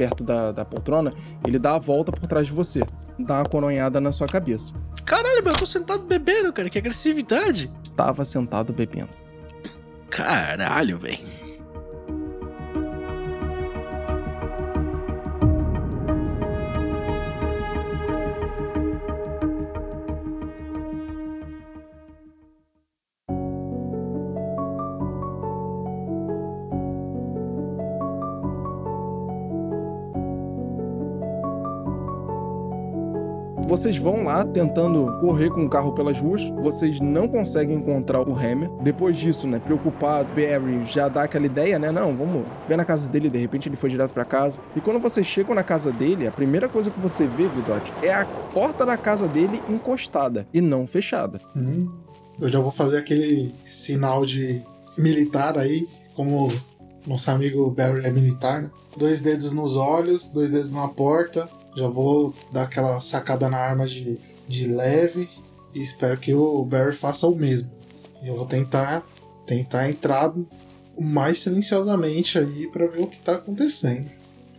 [0.00, 1.12] perto da, da poltrona,
[1.46, 2.80] ele dá a volta por trás de você,
[3.18, 4.72] dá uma coronhada na sua cabeça.
[5.04, 7.70] Caralho, mas eu tô sentado bebendo, cara, que agressividade.
[7.84, 9.10] Estava sentado bebendo.
[10.08, 11.18] Caralho, velho.
[33.70, 38.34] Vocês vão lá tentando correr com o carro pelas ruas, vocês não conseguem encontrar o
[38.34, 38.68] Hammer.
[38.82, 41.92] Depois disso, né, preocupado, Barry já dá aquela ideia, né?
[41.92, 44.58] Não, vamos ver na casa dele, de repente ele foi direto para casa.
[44.74, 48.12] E quando vocês chegam na casa dele, a primeira coisa que você vê, Vidote, é
[48.12, 51.40] a porta da casa dele encostada e não fechada.
[51.54, 51.88] Hum,
[52.40, 54.60] eu já vou fazer aquele sinal de
[54.98, 56.48] militar aí, como
[57.06, 58.70] nosso amigo Barry é militar, né?
[58.98, 63.86] Dois dedos nos olhos, dois dedos na porta, já vou dar aquela sacada na arma
[63.86, 64.18] de,
[64.48, 65.28] de leve
[65.74, 67.70] e espero que o Barry faça o mesmo.
[68.22, 69.02] Eu vou tentar
[69.46, 70.32] tentar entrar
[70.96, 74.08] o mais silenciosamente aí para ver o que tá acontecendo.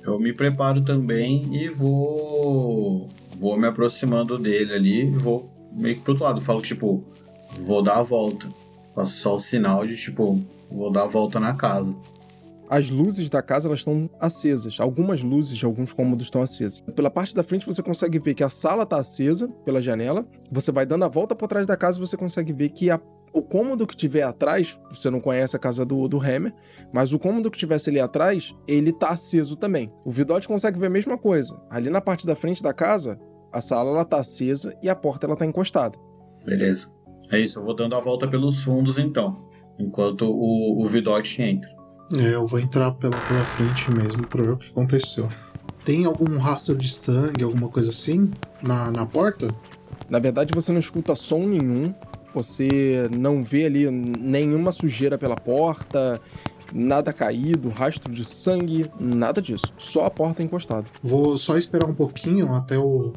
[0.03, 3.07] Eu me preparo também e vou
[3.37, 7.03] vou me aproximando dele ali, vou meio que pro outro lado, falo tipo,
[7.59, 8.47] vou dar a volta.
[8.95, 11.95] Faço só o sinal de tipo, vou dar a volta na casa
[12.71, 14.77] as luzes da casa elas estão acesas.
[14.79, 16.79] Algumas luzes de alguns cômodos estão acesas.
[16.95, 20.25] Pela parte da frente você consegue ver que a sala está acesa pela janela.
[20.49, 22.97] Você vai dando a volta por trás da casa e você consegue ver que a
[23.33, 26.53] o cômodo que tiver atrás, você não conhece a casa do, do Hammer,
[26.93, 29.89] mas o cômodo que tivesse ali atrás, ele tá aceso também.
[30.03, 31.57] O Vidote consegue ver a mesma coisa.
[31.69, 33.17] Ali na parte da frente da casa,
[33.51, 35.97] a sala ela tá acesa e a porta ela tá encostada.
[36.45, 36.91] Beleza.
[37.31, 39.29] É isso, eu vou dando a volta pelos fundos então,
[39.79, 41.80] enquanto o, o Vidote entra.
[42.13, 45.29] É, eu vou entrar pela, pela frente mesmo pra ver o que aconteceu.
[45.85, 48.31] Tem algum rastro de sangue, alguma coisa assim,
[48.61, 49.53] na, na porta?
[50.09, 51.93] Na verdade, você não escuta som nenhum.
[52.33, 56.21] Você não vê ali nenhuma sujeira pela porta,
[56.73, 59.73] nada caído, rastro de sangue, nada disso.
[59.77, 60.85] Só a porta encostada.
[61.01, 63.13] Vou só esperar um pouquinho até o,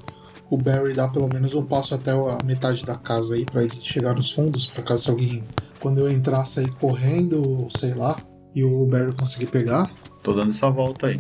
[0.51, 3.79] o Barry dar pelo menos um passo até a metade da casa aí para ele
[3.81, 5.45] chegar nos fundos, para caso alguém,
[5.81, 8.17] quando eu entrar, sair correndo, sei lá,
[8.55, 9.91] e o Barry conseguir pegar.
[10.23, 11.19] Tô dando essa volta aí.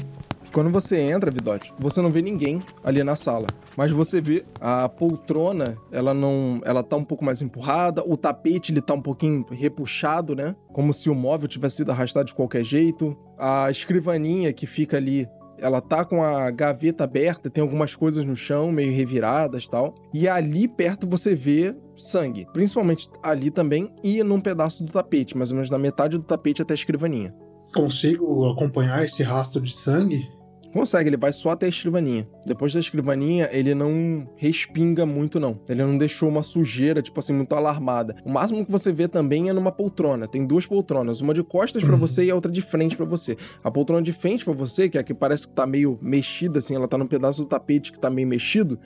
[0.54, 3.48] Quando você entra, Vidote, você não vê ninguém ali na sala.
[3.76, 8.70] Mas você vê a poltrona, ela não, ela tá um pouco mais empurrada, o tapete
[8.70, 10.54] ele tá um pouquinho repuxado, né?
[10.72, 13.16] Como se o móvel tivesse sido arrastado de qualquer jeito.
[13.36, 15.28] A escrivaninha que fica ali
[15.58, 19.94] ela tá com a gaveta aberta, tem algumas coisas no chão, meio reviradas tal.
[20.12, 22.46] E ali perto você vê sangue.
[22.52, 26.62] Principalmente ali também e num pedaço do tapete, mais ou menos na metade do tapete
[26.62, 27.34] até a escrivaninha.
[27.74, 30.28] Consigo acompanhar esse rastro de sangue?
[30.74, 32.28] Consegue, ele vai só até a escrivaninha.
[32.44, 35.60] Depois da escrivaninha, ele não respinga muito, não.
[35.68, 38.16] Ele não deixou uma sujeira, tipo assim, muito alarmada.
[38.24, 40.26] O máximo que você vê também é numa poltrona.
[40.26, 41.90] Tem duas poltronas, uma de costas uhum.
[41.90, 43.36] para você e a outra de frente para você.
[43.62, 46.58] A poltrona de frente para você, que é a que parece que tá meio mexida,
[46.58, 48.76] assim, ela tá num pedaço do tapete que tá meio mexido,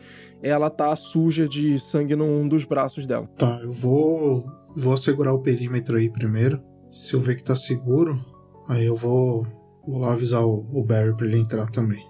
[0.43, 3.26] ela tá suja de sangue num dos braços dela.
[3.39, 4.45] Tá, eu vou.
[4.76, 6.62] Vou assegurar o perímetro aí primeiro.
[6.91, 8.22] Se eu ver que tá seguro,
[8.68, 9.47] aí eu vou
[9.89, 12.07] Vou lá avisar o, o Barry pra ele entrar também.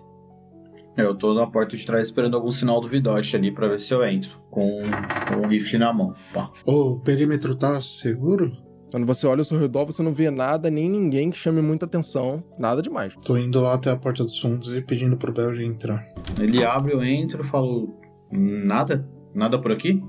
[0.97, 3.95] Eu tô na porta de trás esperando algum sinal do Vidote ali pra ver se
[3.95, 4.31] eu entro.
[4.51, 4.83] Com,
[5.29, 6.11] com o rifle na mão.
[6.35, 6.51] Pá.
[6.67, 8.51] O perímetro tá seguro?
[8.91, 11.87] Quando você olha ao seu redor, você não vê nada, nem ninguém que chame muita
[11.87, 12.43] atenção.
[12.59, 13.15] Nada demais.
[13.25, 16.05] Tô indo lá até a porta dos fundos e pedindo pro Barry entrar.
[16.41, 17.97] Ele abre, eu entro, falo.
[18.33, 19.09] Nada?
[19.33, 20.03] Nada por aqui?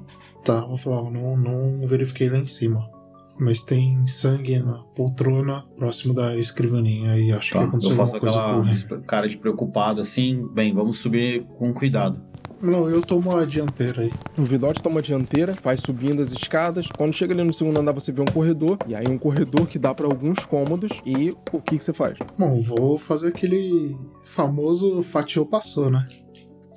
[0.44, 2.90] Tá, vou falar, não, não verifiquei lá em cima
[3.40, 9.00] mas tem sangue na poltrona próximo da escrivaninha e acho tá, que aconteceu alguma coisa
[9.08, 12.30] cara de preocupado assim, bem, vamos subir com cuidado.
[12.62, 14.12] Não, eu tomo a dianteira aí.
[14.38, 16.88] O Vidote toma a dianteira, vai subindo as escadas.
[16.88, 18.78] Quando chega ali no segundo andar, você vê um corredor.
[18.86, 20.92] E aí um corredor que dá para alguns cômodos.
[21.06, 22.18] E o que, que você faz?
[22.38, 26.06] Bom, vou fazer aquele famoso fatiou passou, né?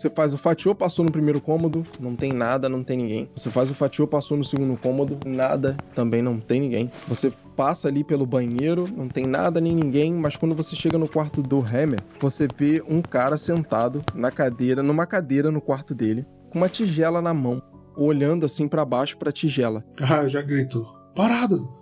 [0.02, 3.30] Você faz o fatiou, passou no primeiro cômodo, não tem nada, não tem ninguém.
[3.36, 6.90] Você faz o fatiou, passou no segundo cômodo, nada, também não tem ninguém.
[7.06, 11.08] Você passa ali pelo banheiro, não tem nada nem ninguém, mas quando você chega no
[11.08, 16.26] quarto do Hammer, você vê um cara sentado na cadeira, numa cadeira no quarto dele,
[16.50, 17.62] com uma tigela na mão,
[17.96, 19.84] olhando assim para baixo pra tigela.
[20.02, 20.84] Ah, eu já grito,
[21.14, 21.72] parado!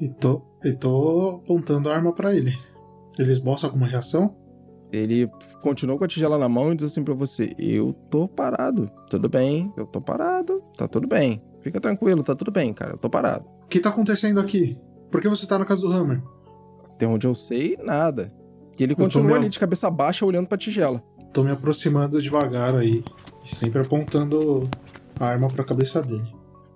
[0.00, 2.56] E tô, e tô apontando a arma para ele.
[3.18, 4.34] Eles mostram alguma reação?
[4.90, 5.28] Ele
[5.66, 9.28] continua com a tigela na mão e diz assim pra você: Eu tô parado, tudo
[9.28, 11.42] bem, eu tô parado, tá tudo bem.
[11.60, 13.44] Fica tranquilo, tá tudo bem, cara, eu tô parado.
[13.64, 14.78] O que tá acontecendo aqui?
[15.10, 16.22] Por que você tá na casa do Hammer?
[16.94, 18.32] Até onde eu sei, nada.
[18.78, 21.02] E ele continua ali de cabeça baixa olhando pra tigela.
[21.32, 23.02] Tô me aproximando devagar aí.
[23.44, 24.68] E sempre apontando
[25.18, 26.24] a arma pra cabeça dele.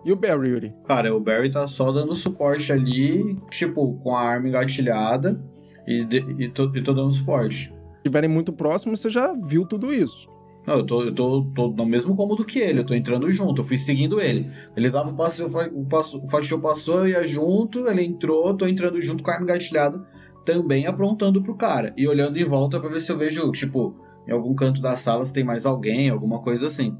[0.05, 0.75] E o Barry, Yuri?
[0.87, 5.43] Cara, o Barry tá só dando suporte ali, tipo, com a arma engatilhada
[5.87, 7.73] e, de- e, tô, e tô dando suporte.
[8.01, 10.27] Se estiverem muito próximos, você já viu tudo isso.
[10.67, 13.61] Não, eu tô, eu tô, tô no mesmo cômodo que ele, eu tô entrando junto,
[13.61, 14.47] eu fui seguindo ele.
[14.75, 19.01] Ele dava o passo, o passo, o passou, eu ia junto, ele entrou, tô entrando
[19.03, 20.03] junto com a arma engatilhada,
[20.45, 21.93] também aprontando pro cara.
[21.97, 23.95] E olhando em volta pra ver se eu vejo, tipo,
[24.27, 26.97] em algum canto da sala se tem mais alguém, alguma coisa assim.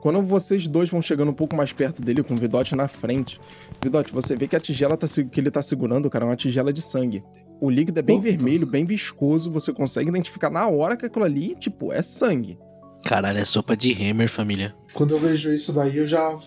[0.00, 3.40] Quando vocês dois vão chegando um pouco mais perto dele, com o Vidote na frente,
[3.82, 6.72] Vidote, você vê que a tigela tá que ele tá segurando, cara, é uma tigela
[6.72, 7.24] de sangue.
[7.64, 8.30] O líquido é bem Puta.
[8.30, 12.58] vermelho, bem viscoso, você consegue identificar na hora que aquilo ali, tipo, é sangue.
[13.06, 14.74] Caralho, é sopa de Hammer, família.
[14.92, 16.38] Quando eu vejo isso daí, eu já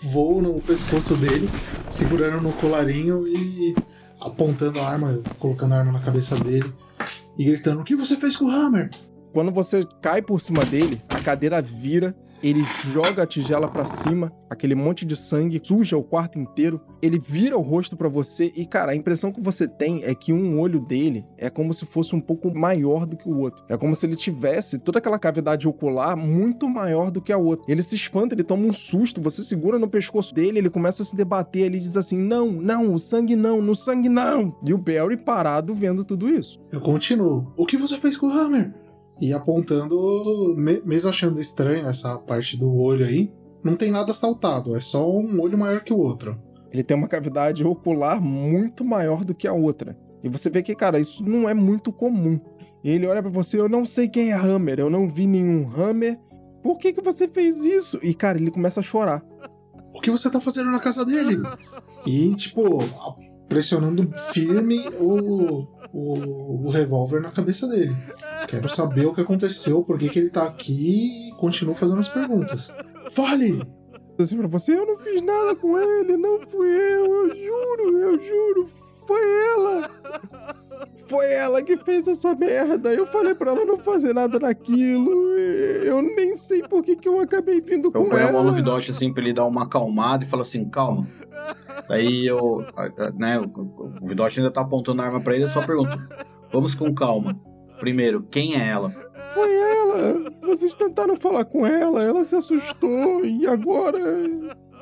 [0.00, 1.48] vou no pescoço dele,
[1.88, 3.74] segurando no colarinho e
[4.20, 6.72] apontando a arma, colocando a arma na cabeça dele
[7.36, 8.90] e gritando: O que você fez com o Hammer?
[9.32, 14.32] Quando você cai por cima dele, a cadeira vira, ele joga a tigela pra cima,
[14.48, 16.80] aquele monte de sangue suja o quarto inteiro.
[17.02, 20.32] Ele vira o rosto pra você e, cara, a impressão que você tem é que
[20.32, 23.64] um olho dele é como se fosse um pouco maior do que o outro.
[23.68, 27.70] É como se ele tivesse toda aquela cavidade ocular muito maior do que a outra.
[27.70, 31.06] Ele se espanta, ele toma um susto, você segura no pescoço dele, ele começa a
[31.06, 34.54] se debater, ele diz assim: "Não, não, o sangue não, no sangue não".
[34.64, 36.60] E o Barry parado vendo tudo isso.
[36.72, 38.72] Eu continuo: O que você fez com o Hammer?
[39.20, 44.74] E apontando, me- mesmo achando estranho essa parte do olho aí, não tem nada saltado,
[44.74, 46.40] é só um olho maior que o outro.
[46.72, 49.98] Ele tem uma cavidade ocular muito maior do que a outra.
[50.22, 52.40] E você vê que, cara, isso não é muito comum.
[52.82, 55.68] E ele olha pra você, eu não sei quem é Hammer, eu não vi nenhum
[55.70, 56.18] Hammer.
[56.62, 57.98] Por que que você fez isso?
[58.02, 59.22] E, cara, ele começa a chorar.
[59.94, 61.38] O que você tá fazendo na casa dele?
[62.06, 62.78] E, tipo,
[63.48, 67.96] pressionando firme o, o, o revólver na cabeça dele.
[68.46, 72.08] Quero saber o que aconteceu, por que, que ele tá aqui e continuo fazendo as
[72.08, 72.72] perguntas.
[73.10, 73.62] Fale!
[74.18, 78.22] Assim pra você, eu não fiz nada com ele, não fui eu, eu juro, eu
[78.22, 78.66] juro,
[79.06, 79.20] foi
[79.54, 79.90] ela.
[81.06, 82.92] Foi ela que fez essa merda.
[82.94, 85.10] Eu falei pra ela não fazer nada daquilo.
[85.84, 88.48] Eu nem sei por que, que eu acabei vindo Eu com ponho a mão no
[88.50, 88.56] ela.
[88.56, 91.08] Vidoche assim pra ele dar uma acalmada e falo assim, calma.
[91.90, 95.48] Daí eu, a- a- né, o, Vidoche ainda tá apontando a arma pra ele, eu
[95.48, 95.98] só pergunto,
[96.52, 97.36] vamos com calma.
[97.80, 98.90] Primeiro, quem é ela?
[99.34, 100.30] Foi ela!
[100.40, 103.98] Vocês tentaram falar com ela, ela se assustou e agora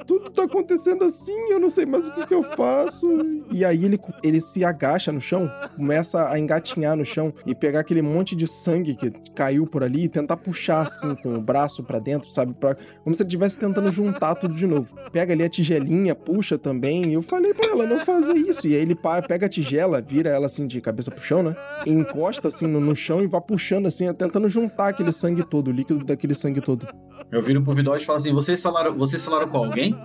[0.09, 3.07] tudo tá acontecendo assim, eu não sei mais o que, que eu faço.
[3.51, 7.81] E aí ele, ele se agacha no chão, começa a engatinhar no chão e pegar
[7.81, 11.85] aquele monte de sangue que caiu por ali e tentar puxar assim com o braço
[11.85, 12.55] pra dentro, sabe?
[12.55, 14.95] Pra, como se ele estivesse tentando juntar tudo de novo.
[15.13, 17.11] Pega ali a tigelinha, puxa também.
[17.11, 18.67] E eu falei pra ela não fazer isso.
[18.67, 18.97] E aí ele
[19.29, 21.55] pega a tigela, vira ela assim de cabeça pro chão, né?
[21.85, 25.69] E encosta assim no, no chão e vai puxando assim, tentando juntar aquele sangue todo,
[25.69, 26.89] o líquido daquele sangue todo.
[27.31, 29.97] Eu viro pro Vidoche e falo assim, vocês falaram, vocês falaram com alguém?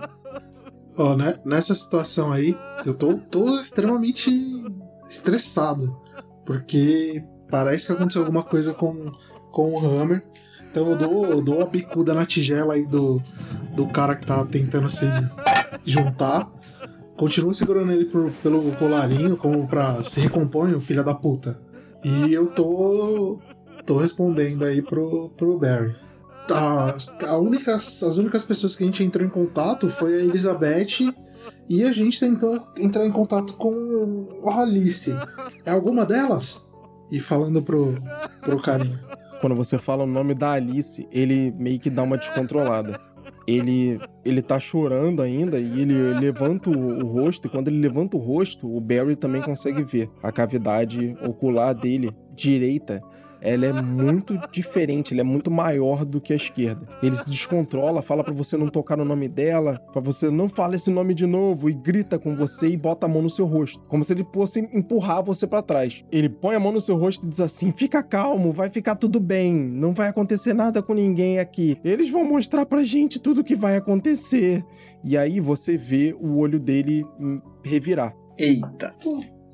[0.96, 2.56] Ó, né, nessa situação aí,
[2.86, 4.30] eu tô, tô extremamente
[5.08, 5.96] estressado.
[6.44, 9.10] Porque parece que aconteceu alguma coisa com,
[9.50, 10.22] com o Hammer.
[10.70, 13.20] Então eu dou, eu dou uma bicuda na tigela aí do,
[13.74, 15.06] do cara que tá tentando se
[15.86, 16.50] juntar.
[17.16, 21.60] Continuo segurando ele por- pelo colarinho, como pra se recompõe, o filho da puta.
[22.04, 23.40] E eu tô.
[23.86, 25.94] tô respondendo aí pro, pro Barry.
[26.50, 26.94] A,
[27.26, 31.12] a única, as únicas pessoas que a gente entrou em contato foi a Elizabeth
[31.68, 35.14] e a gente tentou entrar em contato com a Alice.
[35.64, 36.64] É alguma delas?
[37.10, 37.94] E falando pro,
[38.40, 38.98] pro carinha.
[39.40, 43.00] Quando você fala o nome da Alice, ele meio que dá uma descontrolada.
[43.46, 48.16] Ele, ele tá chorando ainda e ele levanta o, o rosto, e quando ele levanta
[48.16, 53.02] o rosto, o Barry também consegue ver a cavidade ocular dele, direita,
[53.44, 56.88] ela é muito diferente, ela é muito maior do que a esquerda.
[57.02, 60.76] Ele se descontrola, fala para você não tocar no nome dela, para você não falar
[60.76, 63.78] esse nome de novo e grita com você e bota a mão no seu rosto,
[63.86, 66.02] como se ele fosse empurrar você para trás.
[66.10, 69.20] Ele põe a mão no seu rosto e diz assim: "Fica calmo, vai ficar tudo
[69.20, 71.76] bem, não vai acontecer nada com ninguém aqui.
[71.84, 74.64] Eles vão mostrar pra gente tudo o que vai acontecer".
[75.04, 78.16] E aí você vê o olho dele hum, revirar.
[78.38, 78.88] Eita.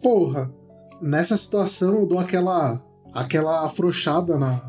[0.01, 0.49] Porra,
[1.03, 2.81] nessa situação eu dou aquela
[3.15, 4.61] aquela afrouxada na,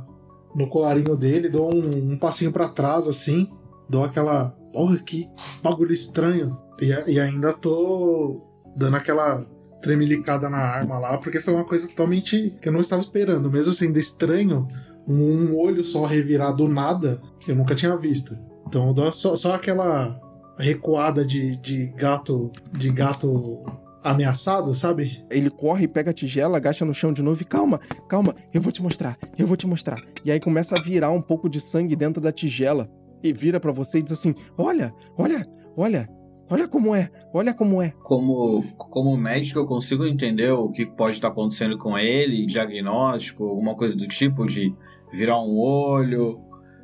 [0.56, 3.50] no colarinho dele, dou um, um passinho para trás assim,
[3.90, 4.56] dou aquela.
[4.74, 5.30] Porra, que
[5.62, 6.58] bagulho estranho.
[6.82, 8.42] E, e ainda tô
[8.76, 9.44] dando aquela
[9.82, 13.52] tremelicada na arma lá, porque foi uma coisa totalmente que eu não estava esperando.
[13.52, 14.68] Mesmo sendo estranho,
[15.08, 18.38] um olho só revirar do nada, eu nunca tinha visto.
[18.68, 20.20] Então eu dou só, só aquela
[20.58, 23.64] recuada de, de gato de gato
[24.04, 25.24] ameaçado, sabe?
[25.30, 28.72] Ele corre, pega a tigela, agacha no chão de novo e calma, calma, eu vou
[28.72, 30.02] te mostrar, eu vou te mostrar.
[30.26, 32.90] E aí começa a virar um pouco de sangue dentro da tigela
[33.24, 35.48] e vira para você e diz assim: "Olha, olha,
[35.78, 36.10] olha,
[36.50, 37.94] olha como é, olha como é".
[38.04, 43.76] Como como médico eu consigo entender o que pode estar acontecendo com ele, diagnóstico, alguma
[43.76, 44.74] coisa do tipo de
[45.12, 46.40] virar um olho,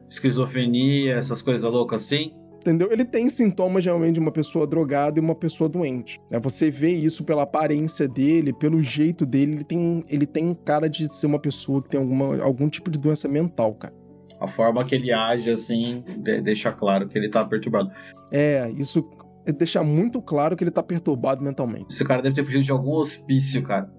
[0.10, 2.34] esquizofrenia, essas coisas loucas assim?
[2.68, 2.92] Entendeu?
[2.92, 6.20] Ele tem sintomas realmente de uma pessoa drogada e uma pessoa doente.
[6.30, 10.90] É, você vê isso pela aparência dele, pelo jeito dele, ele tem, ele tem cara
[10.90, 13.94] de ser uma pessoa que tem alguma, algum tipo de doença mental, cara.
[14.40, 16.04] A forma que ele age, assim,
[16.44, 17.90] deixa claro que ele tá perturbado.
[18.32, 19.04] É, isso
[19.58, 21.94] deixa muito claro que ele tá perturbado mentalmente.
[21.94, 23.90] Esse cara deve ter fugido de algum hospício, cara.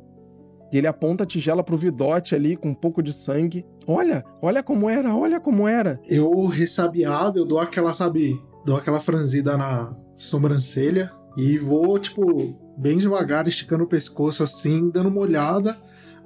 [0.72, 3.64] E ele aponta a tigela pro vidote ali com um pouco de sangue.
[3.86, 5.98] Olha, olha como era, olha como era.
[6.06, 8.38] Eu, ressabiado, eu dou aquela, sabe,
[8.68, 12.22] dou aquela franzida na sobrancelha e vou, tipo,
[12.76, 15.74] bem devagar, esticando o pescoço assim, dando uma olhada,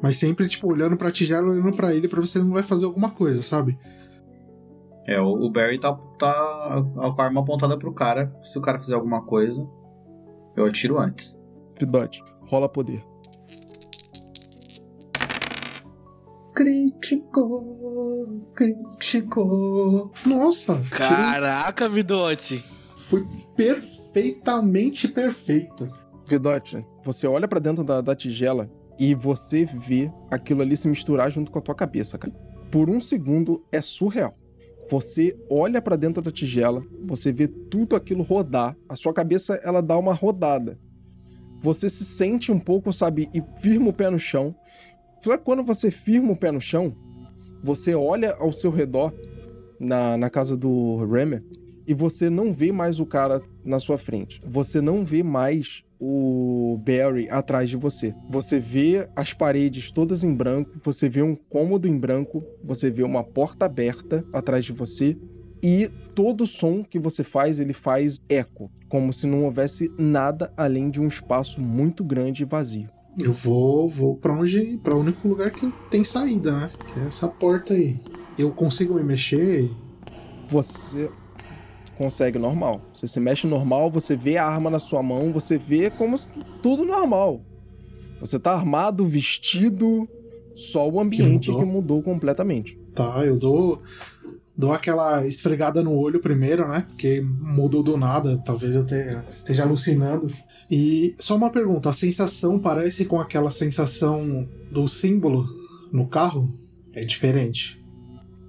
[0.02, 2.64] mas sempre, tipo, olhando pra tigela, olhando pra ele pra ver se ele não vai
[2.64, 3.78] fazer alguma coisa, sabe?
[5.06, 8.32] É, o Barry tá, tá com a arma apontada pro cara.
[8.42, 9.64] Se o cara fizer alguma coisa,
[10.56, 11.38] eu atiro antes.
[11.76, 13.04] Fidote, rola poder.
[16.54, 20.12] Crítico, crítico.
[20.26, 20.80] Nossa!
[20.90, 22.62] Caraca, Vidote!
[22.94, 23.26] Foi
[23.56, 25.90] perfeitamente perfeito.
[26.26, 31.32] Vidote, você olha para dentro da, da tigela e você vê aquilo ali se misturar
[31.32, 32.34] junto com a tua cabeça, cara.
[32.70, 34.36] Por um segundo é surreal.
[34.90, 39.80] Você olha para dentro da tigela, você vê tudo aquilo rodar, a sua cabeça ela
[39.80, 40.78] dá uma rodada.
[41.60, 44.54] Você se sente um pouco, sabe, e firma o pé no chão
[45.22, 46.92] então é quando você firma o pé no chão,
[47.62, 49.14] você olha ao seu redor
[49.78, 51.44] na, na casa do Remer
[51.86, 54.40] e você não vê mais o cara na sua frente.
[54.44, 58.12] Você não vê mais o Barry atrás de você.
[58.28, 63.04] Você vê as paredes todas em branco, você vê um cômodo em branco, você vê
[63.04, 65.16] uma porta aberta atrás de você
[65.62, 70.90] e todo som que você faz, ele faz eco, como se não houvesse nada além
[70.90, 72.90] de um espaço muito grande e vazio.
[73.18, 76.70] Eu vou, vou para onde, para o único lugar que tem saída, né?
[76.92, 78.00] Que é essa porta aí.
[78.38, 79.70] Eu consigo me mexer?
[80.48, 81.10] Você
[81.98, 82.80] consegue normal.
[82.94, 86.16] Você se mexe normal, você vê a arma na sua mão, você vê como
[86.62, 87.42] tudo normal.
[88.20, 90.08] Você tá armado, vestido,
[90.54, 92.78] só o ambiente que mudou, que mudou completamente.
[92.94, 93.82] Tá, eu dou
[94.56, 96.84] dou aquela esfregada no olho primeiro, né?
[96.88, 98.86] Porque mudou do nada, talvez eu
[99.30, 100.30] esteja alucinando.
[100.72, 105.46] E só uma pergunta: a sensação parece com aquela sensação do símbolo
[105.92, 106.50] no carro?
[106.94, 107.84] É diferente?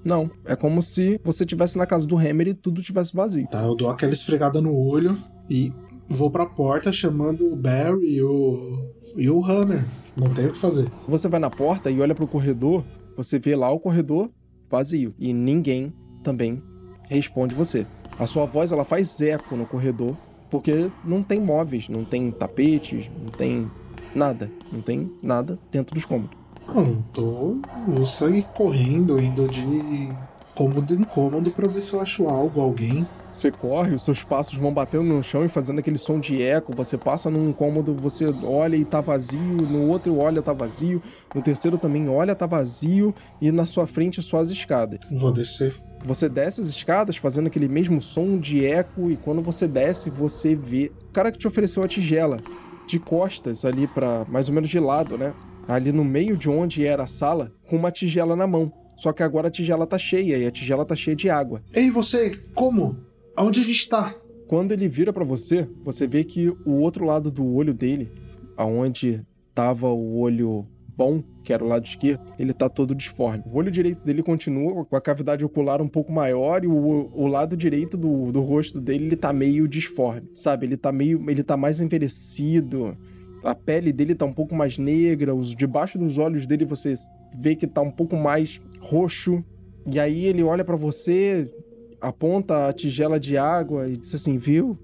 [0.06, 3.46] Não, é como se você estivesse na casa do Hammer e tudo tivesse vazio.
[3.48, 5.18] Tá, eu dou aquela esfregada no olho
[5.50, 5.74] e
[6.08, 9.86] vou pra porta chamando o Barry e o, e o Hammer.
[10.16, 10.90] Não tem o que fazer.
[11.06, 12.86] Você vai na porta e olha pro corredor,
[13.18, 14.30] você vê lá o corredor
[14.70, 15.94] vazio e ninguém
[16.24, 16.64] também
[17.10, 17.86] responde você.
[18.18, 20.18] A sua voz ela faz eco no corredor
[20.54, 23.72] porque não tem móveis, não tem tapetes, não tem
[24.14, 24.52] nada.
[24.72, 26.38] Não tem nada dentro dos cômodos.
[26.68, 27.58] Não, tô.
[27.88, 30.10] Vou sair correndo, indo de
[30.54, 33.08] cômodo em cômodo pra ver se eu acho algo, alguém.
[33.34, 36.72] Você corre, os seus passos vão batendo no chão e fazendo aquele som de eco.
[36.76, 41.02] Você passa num cômodo, você olha e tá vazio, no outro olha tá vazio,
[41.34, 45.00] no terceiro também olha tá vazio e na sua frente só as escadas.
[45.12, 45.74] Vou descer.
[46.06, 50.54] Você desce as escadas fazendo aquele mesmo som de eco e quando você desce, você
[50.54, 52.38] vê o cara que te ofereceu a tigela
[52.86, 55.34] de costas ali para mais ou menos de lado, né?
[55.66, 58.72] Ali no meio de onde era a sala, com uma tigela na mão.
[58.98, 61.64] Só que agora a tigela tá cheia e a tigela tá cheia de água.
[61.74, 62.98] Ei, você, como?
[63.36, 64.14] Aonde a gente tá?
[64.48, 68.12] Quando ele vira para você, você vê que o outro lado do olho dele,
[68.58, 69.26] aonde
[69.56, 73.44] tava o olho bom, que era o lado esquerdo, ele tá todo disforme.
[73.46, 77.28] O olho direito dele continua com a cavidade ocular um pouco maior e o, o
[77.28, 80.66] lado direito do, do rosto dele, ele tá meio disforme, sabe?
[80.66, 82.98] Ele tá meio, ele tá mais envelhecido,
[83.44, 86.94] a pele dele tá um pouco mais negra, os debaixo dos olhos dele você
[87.38, 89.44] vê que tá um pouco mais roxo.
[89.86, 91.52] E aí ele olha para você,
[92.00, 94.78] aponta a tigela de água e diz assim: "Viu?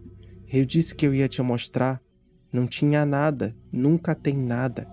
[0.51, 2.01] Eu disse que eu ia te mostrar.
[2.51, 4.87] Não tinha nada, nunca tem nada.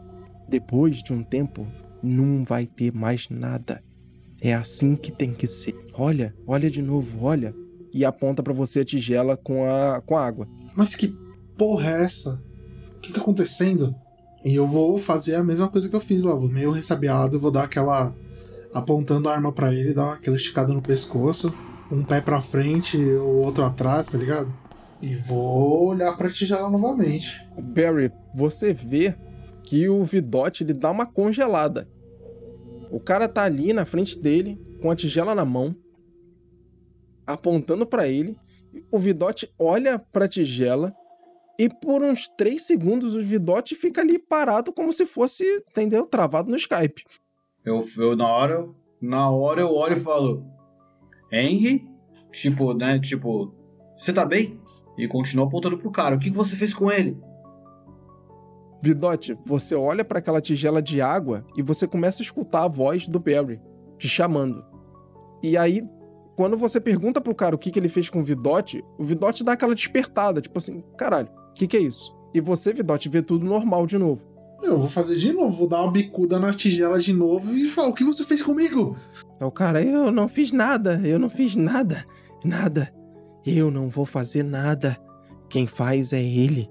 [0.49, 1.67] Depois de um tempo,
[2.03, 3.83] não vai ter mais nada.
[4.41, 5.75] É assim que tem que ser.
[5.95, 7.55] Olha, olha de novo, olha."
[7.93, 10.47] E aponta para você a tigela com a com a água.
[10.75, 11.15] Mas que
[11.57, 12.43] porra é essa?
[12.97, 13.95] O que tá acontecendo?
[14.45, 17.51] E eu vou fazer a mesma coisa que eu fiz lá, vou meio ressabiado, vou
[17.51, 18.15] dar aquela.
[18.73, 21.53] apontando a arma para ele, dar aquela esticada no pescoço,
[21.91, 24.53] um pé pra frente, o outro atrás, tá ligado?
[25.01, 27.45] E vou olhar pra tigela novamente.
[27.59, 29.15] Barry, você vê
[29.67, 31.91] que o Vidote ele dá uma congelada.
[32.91, 35.75] O cara tá ali na frente dele, com a tigela na mão,
[37.27, 38.37] apontando para ele.
[38.93, 40.95] O Vidote olha pra tigela
[41.59, 46.07] e por uns 3 segundos o Vidote fica ali parado como se fosse, entendeu?
[46.07, 47.03] Travado no Skype.
[47.65, 48.69] Eu, eu na hora,
[49.03, 50.47] na hora eu olho e falo,
[51.33, 51.89] Henry,
[52.31, 53.53] tipo, né, tipo,
[53.99, 54.61] você tá bem?
[54.97, 56.15] E continua apontando pro cara.
[56.15, 57.19] O que você fez com ele?
[58.87, 63.09] Vidote, você olha para aquela tigela de água e você começa a escutar a voz
[63.09, 63.61] do Barry
[63.99, 64.65] te chamando.
[65.43, 65.83] E aí,
[66.37, 69.43] quando você pergunta pro cara o que, que ele fez com o Vidote, o Vidote
[69.43, 72.15] dá aquela despertada, tipo assim, caralho, o que, que é isso?
[72.33, 74.25] E você, Vidote, vê tudo normal de novo.
[74.63, 77.89] Eu vou fazer de novo, vou dar uma bicuda na tigela de novo e falar:
[77.89, 78.97] o que você fez comigo?
[79.41, 82.05] É o cara, eu não fiz nada, eu não fiz nada,
[82.45, 82.93] nada.
[83.45, 84.97] Eu não vou fazer nada.
[85.49, 86.69] Quem faz é ele.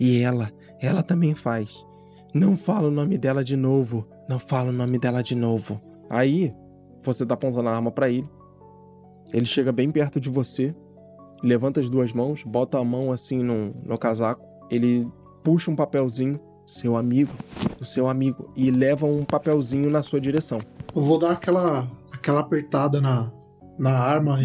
[0.00, 1.84] E ela, ela também faz.
[2.34, 5.80] Não fala o nome dela de novo, não fala o nome dela de novo.
[6.10, 6.54] Aí,
[7.02, 8.28] você tá apontando a arma para ele.
[9.32, 10.74] Ele chega bem perto de você,
[11.42, 14.44] levanta as duas mãos, bota a mão assim no, no casaco.
[14.70, 15.08] Ele
[15.42, 17.32] puxa um papelzinho, seu amigo,
[17.80, 20.58] o seu amigo, e leva um papelzinho na sua direção.
[20.94, 23.32] Eu vou dar aquela, aquela apertada na,
[23.78, 24.38] na arma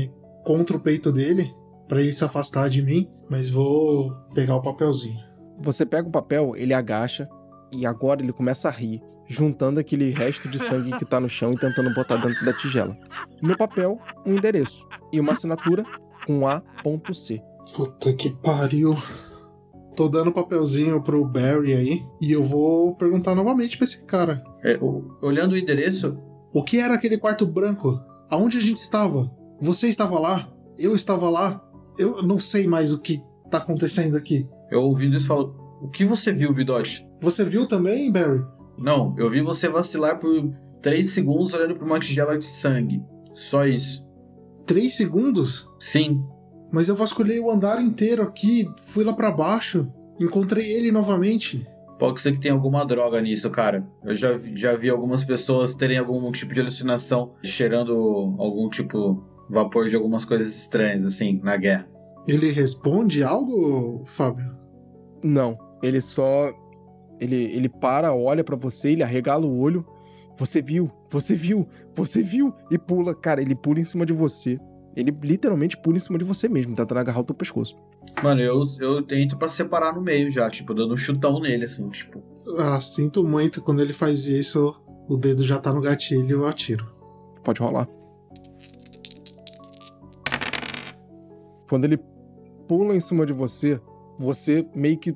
[0.44, 1.54] contra o peito dele,
[1.88, 5.31] pra ele se afastar de mim, mas vou pegar o papelzinho.
[5.64, 7.28] Você pega o papel, ele agacha
[7.72, 11.54] e agora ele começa a rir, juntando aquele resto de sangue que tá no chão
[11.54, 12.96] e tentando botar dentro da tigela.
[13.42, 15.84] No papel, um endereço e uma assinatura
[16.26, 17.42] com A.C.
[17.76, 18.98] Puta que pariu.
[19.96, 24.42] Tô dando papelzinho pro Barry aí e eu vou perguntar novamente pra esse cara.
[24.64, 26.18] É, o- olhando o endereço,
[26.54, 27.98] O que era aquele quarto branco?
[28.30, 29.32] Aonde a gente estava?
[29.62, 30.50] Você estava lá?
[30.78, 31.64] Eu estava lá?
[31.98, 34.46] Eu não sei mais o que tá acontecendo aqui.
[34.72, 37.06] Eu ouvindo isso falo, o que você viu, Vidote?
[37.22, 38.44] Você viu também, Barry?
[38.78, 40.50] Não, eu vi você vacilar por
[40.82, 43.04] 3 segundos olhando pra uma tigela de sangue.
[43.34, 44.04] Só isso.
[44.66, 45.68] Três segundos?
[45.80, 46.24] Sim,
[46.72, 51.68] Mas eu vasculhei o andar inteiro aqui, fui lá pra baixo, encontrei ele novamente.
[52.00, 53.86] Pode ser que tenha alguma droga nisso, cara.
[54.04, 57.94] Eu já vi, já vi algumas pessoas terem algum tipo de alucinação, cheirando
[58.40, 61.88] algum tipo vapor de algumas coisas estranhas, assim, na guerra.
[62.26, 64.61] Ele responde algo, Fábio?
[65.24, 66.52] Não, ele só.
[67.20, 69.86] Ele, ele para, olha pra você, ele arregala o olho.
[70.38, 72.54] Você viu, você viu, você viu.
[72.72, 74.60] E pula, cara, ele pula em cima de você.
[74.96, 77.76] Ele literalmente pula em cima de você mesmo, tentando agarrar o teu pescoço.
[78.24, 81.88] Mano, eu, eu tento pra separar no meio já, tipo, dando um chutão nele, assim,
[81.90, 82.22] tipo.
[82.58, 84.76] Ah, sinto muito quando ele faz isso,
[85.08, 86.86] o dedo já tá no gatilho e eu atiro.
[87.44, 87.88] Pode rolar.
[91.70, 91.98] Quando ele
[92.68, 93.80] pula em cima de você,
[94.18, 95.16] você meio que,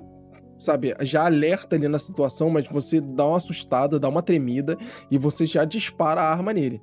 [0.58, 4.78] sabe, já alerta ali na situação, mas você dá uma assustada, dá uma tremida
[5.12, 6.82] e você já dispara a arma nele.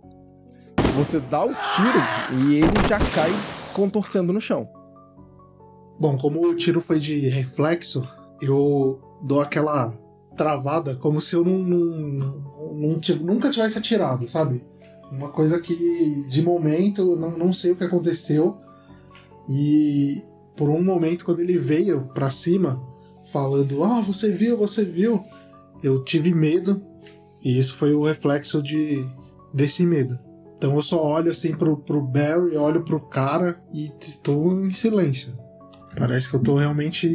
[0.97, 3.31] Você dá o tiro e ele já cai
[3.73, 4.69] contorcendo no chão.
[5.99, 8.07] Bom, como o tiro foi de reflexo,
[8.41, 9.95] eu dou aquela
[10.37, 12.33] travada como se eu não, não-
[12.73, 14.63] não nunca tivesse atirado, sabe?
[15.11, 18.57] Uma coisa que de momento não, não sei o que aconteceu.
[19.49, 20.23] E
[20.57, 22.83] por um momento, quando ele veio pra cima,
[23.33, 25.23] falando: Ah, você viu, você viu,
[25.83, 26.83] eu tive medo.
[27.45, 29.05] E isso foi o reflexo de,
[29.53, 30.19] desse medo.
[30.57, 35.37] Então eu só olho assim pro, pro Barry, olho pro cara e estou em silêncio.
[35.99, 37.09] Parece que eu tô realmente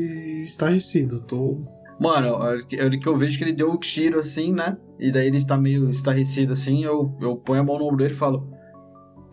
[0.44, 1.22] estarrecido.
[1.22, 1.56] Tô.
[2.00, 4.78] Mano, a hora que eu vejo que ele deu o tiro assim, né?
[5.00, 8.14] E daí ele tá meio estarrecido assim, eu, eu ponho a mão no ombro dele
[8.14, 8.52] e falo: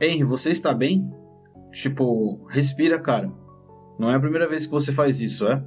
[0.00, 1.10] Henry, você está bem?
[1.72, 3.30] Tipo, respira, cara.
[3.98, 5.62] Não é a primeira vez que você faz isso, é?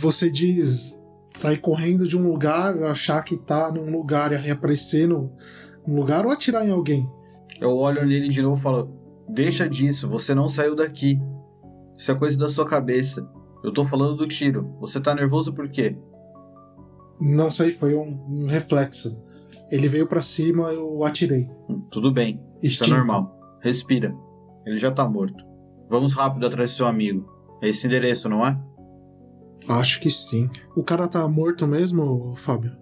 [0.00, 0.98] Você diz
[1.34, 5.30] sair correndo de um lugar, achar que tá num lugar e reaparecer num
[5.86, 7.08] lugar ou atirar em alguém.
[7.60, 8.90] Eu olho nele de novo e falo:
[9.28, 11.20] Deixa disso, você não saiu daqui.
[11.96, 13.28] Isso é coisa da sua cabeça.
[13.62, 14.74] Eu tô falando do tiro.
[14.80, 15.96] Você tá nervoso por quê?
[17.20, 19.20] Não sei, foi um, um reflexo.
[19.70, 21.50] Ele veio para cima, eu atirei.
[21.90, 22.40] Tudo bem.
[22.62, 23.58] Isso é normal.
[23.60, 24.14] Respira.
[24.64, 25.47] Ele já tá morto.
[25.88, 27.26] Vamos rápido atrás do seu amigo.
[27.62, 28.58] É esse endereço, não é?
[29.68, 30.48] Acho que sim.
[30.76, 32.72] O cara tá morto mesmo, Fábio?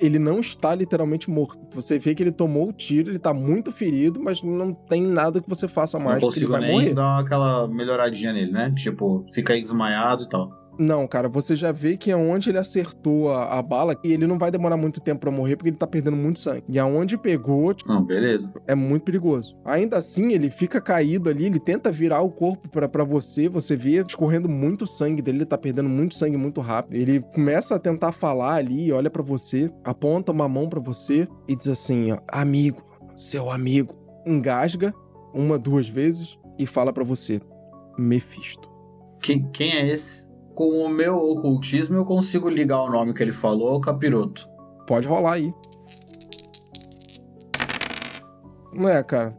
[0.00, 1.58] Ele não está literalmente morto.
[1.74, 5.40] Você vê que ele tomou o tiro, ele tá muito ferido, mas não tem nada
[5.42, 6.94] que você faça Não mais, porque ele consigo vai nem morrer.
[6.94, 8.72] dar aquela melhoradinha nele, né?
[8.76, 10.50] Tipo, fica aí desmaiado e tal.
[10.78, 14.38] Não, cara, você já vê que aonde ele acertou a, a bala, e ele não
[14.38, 16.64] vai demorar muito tempo pra morrer, porque ele tá perdendo muito sangue.
[16.68, 18.52] E aonde pegou, tipo, Não, beleza.
[18.66, 19.56] é muito perigoso.
[19.64, 23.76] Ainda assim, ele fica caído ali, ele tenta virar o corpo pra pra você, você
[23.76, 26.94] vê escorrendo muito sangue dele, ele tá perdendo muito sangue muito rápido.
[26.96, 31.54] Ele começa a tentar falar ali, olha pra você, aponta uma mão pra você e
[31.54, 32.82] diz assim, ó, amigo,
[33.16, 33.94] seu amigo.
[34.26, 34.94] Engasga
[35.34, 37.40] uma, duas vezes e fala pra você,
[37.98, 38.68] Mephisto.
[39.22, 40.24] Quem, quem é esse?
[40.60, 44.46] Com o meu ocultismo eu consigo ligar o nome que ele falou ao capiroto.
[44.86, 45.54] Pode rolar aí.
[48.70, 49.34] Não é, cara.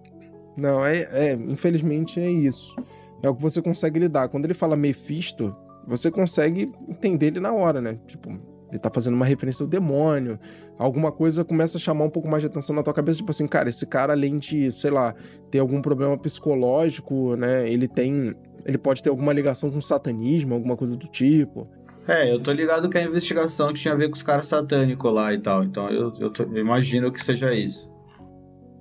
[0.57, 1.33] Não, é, é.
[1.33, 2.75] Infelizmente é isso.
[3.21, 4.29] É o que você consegue lidar.
[4.29, 5.55] Quando ele fala Mephisto,
[5.85, 7.99] você consegue entender ele na hora, né?
[8.07, 8.35] Tipo,
[8.71, 10.39] ele tá fazendo uma referência ao demônio.
[10.79, 13.19] Alguma coisa começa a chamar um pouco mais de atenção na tua cabeça.
[13.19, 15.13] Tipo assim, cara, esse cara, além de, sei lá,
[15.51, 17.69] ter algum problema psicológico, né?
[17.69, 18.33] Ele tem.
[18.65, 21.67] Ele pode ter alguma ligação com satanismo, alguma coisa do tipo.
[22.07, 25.33] É, eu tô ligado que a investigação tinha a ver com os caras satânicos lá
[25.33, 25.63] e tal.
[25.63, 27.91] Então eu, eu, tô- eu imagino que seja isso.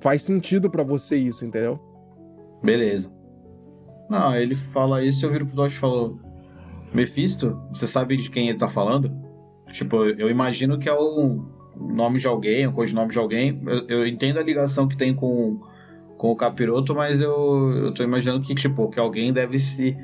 [0.01, 1.79] Faz sentido pra você isso, entendeu?
[2.63, 3.11] Beleza.
[4.09, 6.19] Não, ele fala isso e eu viro pro Dodge e falo:
[6.93, 9.13] Mephisto, você sabe de quem ele tá falando?
[9.73, 11.45] Tipo, eu imagino que é o
[11.77, 13.61] nome de alguém, o codinome de alguém.
[13.67, 15.61] Eu, eu entendo a ligação que tem com,
[16.17, 19.97] com o capiroto, mas eu, eu tô imaginando que, tipo, que alguém deve se.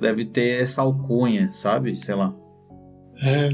[0.00, 1.94] Deve ter essa alcunha, sabe?
[1.96, 2.34] Sei lá.
[3.22, 3.50] É,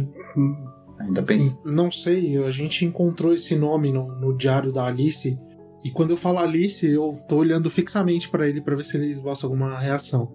[1.01, 1.61] Ainda penso.
[1.65, 5.39] não sei, a gente encontrou esse nome no, no diário da Alice.
[5.85, 9.11] E quando eu falo Alice, eu tô olhando fixamente pra ele pra ver se ele
[9.11, 10.35] esboça alguma reação.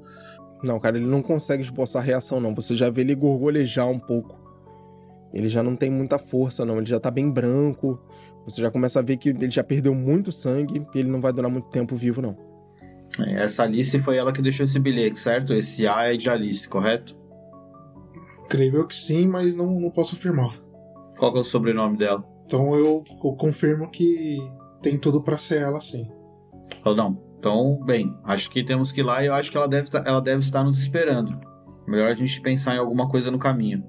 [0.64, 2.55] Não, cara, ele não consegue esboçar reação, não.
[2.55, 4.43] Você já vê ele gorgolejar um pouco.
[5.34, 6.77] Ele já não tem muita força, não.
[6.77, 7.99] Ele já tá bem branco.
[8.45, 11.34] Você já começa a ver que ele já perdeu muito sangue e ele não vai
[11.34, 12.38] durar muito tempo vivo, não.
[13.27, 15.53] Essa Alice foi ela que deixou esse bilhete, certo?
[15.53, 17.15] Esse A é de Alice, correto?
[18.49, 20.59] Creio eu que sim, mas não, não posso afirmar.
[21.17, 22.23] Qual que é o sobrenome dela?
[22.45, 24.38] Então eu, eu confirmo que
[24.81, 26.07] tem tudo pra ser ela sim.
[26.84, 27.17] Ou não?
[27.39, 30.03] Então, bem, acho que temos que ir lá e eu acho que ela deve, estar-
[30.05, 31.39] ela deve estar nos esperando.
[31.88, 33.84] Melhor a gente pensar em alguma coisa no caminho.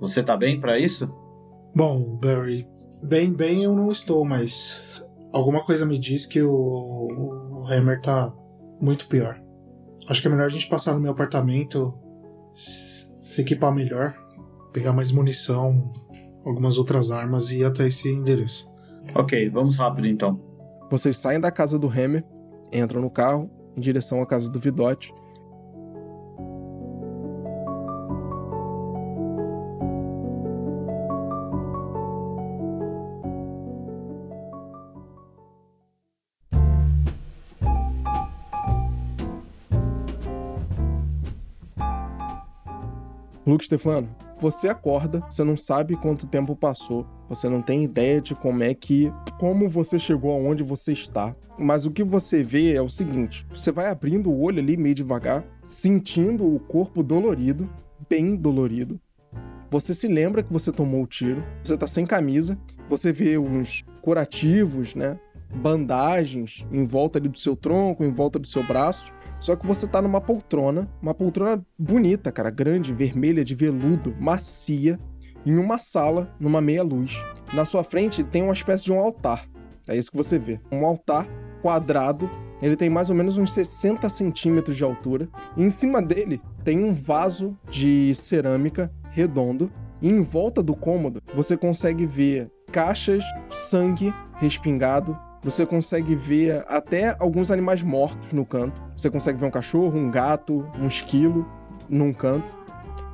[0.00, 1.08] Você tá bem pra isso?
[1.74, 2.66] Bom, Barry,
[3.02, 4.80] bem, bem eu não estou, mas
[5.32, 8.32] alguma coisa me diz que o, o Hammer tá
[8.80, 9.40] muito pior.
[10.08, 11.94] Acho que é melhor a gente passar no meu apartamento,
[12.54, 14.14] se equipar melhor,
[14.72, 15.92] pegar mais munição,
[16.44, 18.70] algumas outras armas e ir até esse endereço.
[19.14, 20.40] Ok, vamos rápido então.
[20.90, 22.24] Vocês saem da casa do Hammer,
[22.72, 25.12] entram no carro em direção à casa do Vidote.
[43.50, 44.08] Luke Stefano,
[44.40, 48.72] você acorda, você não sabe quanto tempo passou, você não tem ideia de como é
[48.72, 49.12] que.
[49.40, 51.34] como você chegou aonde você está.
[51.58, 54.94] Mas o que você vê é o seguinte: você vai abrindo o olho ali meio
[54.94, 57.68] devagar, sentindo o corpo dolorido,
[58.08, 59.00] bem dolorido.
[59.68, 62.56] Você se lembra que você tomou o tiro, você tá sem camisa,
[62.88, 65.18] você vê uns curativos, né?
[65.54, 69.12] Bandagens em volta ali do seu tronco, em volta do seu braço.
[69.38, 74.98] Só que você tá numa poltrona, uma poltrona bonita, cara, grande, vermelha, de veludo, macia,
[75.44, 77.24] em uma sala, numa meia luz.
[77.52, 79.48] Na sua frente tem uma espécie de um altar.
[79.88, 80.60] É isso que você vê.
[80.70, 81.26] Um altar
[81.62, 82.30] quadrado.
[82.60, 85.28] Ele tem mais ou menos uns 60 centímetros de altura.
[85.56, 89.70] E em cima dele tem um vaso de cerâmica redondo.
[90.02, 95.18] E em volta do cômodo você consegue ver caixas, sangue respingado.
[95.42, 98.82] Você consegue ver até alguns animais mortos no canto.
[98.94, 101.46] Você consegue ver um cachorro, um gato, um esquilo
[101.88, 102.52] num canto.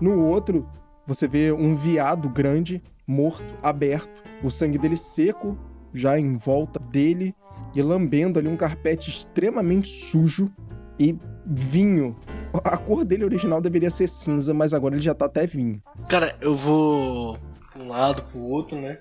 [0.01, 0.69] No outro,
[1.07, 4.11] você vê um veado grande, morto, aberto,
[4.43, 5.57] o sangue dele seco,
[5.95, 7.35] já em volta dele,
[7.75, 10.51] e lambendo ali um carpete extremamente sujo
[10.99, 11.17] e
[11.47, 12.17] vinho
[12.65, 15.83] A cor dele original deveria ser cinza, mas agora ele já tá até vinho.
[16.09, 17.37] Cara, eu vou
[17.77, 18.99] um lado, pro outro, né?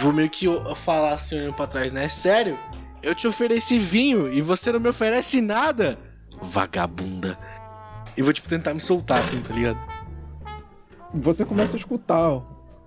[0.00, 2.08] Vou meio que falar assim, olhando pra trás, né?
[2.08, 2.58] Sério?
[3.02, 5.98] Eu te ofereci vinho e você não me oferece nada?
[6.42, 7.38] Vagabunda.
[8.16, 9.78] E vou, tipo, tentar me soltar, assim, tá ligado?
[11.14, 12.42] Você começa a escutar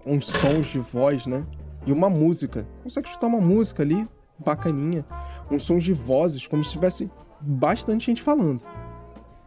[0.05, 1.45] uns sons de voz, né?
[1.85, 2.67] E uma música.
[2.83, 4.07] Consegue escutar uma música ali,
[4.37, 5.05] bacaninha.
[5.49, 7.09] Uns sons de vozes, como se tivesse
[7.39, 8.63] bastante gente falando.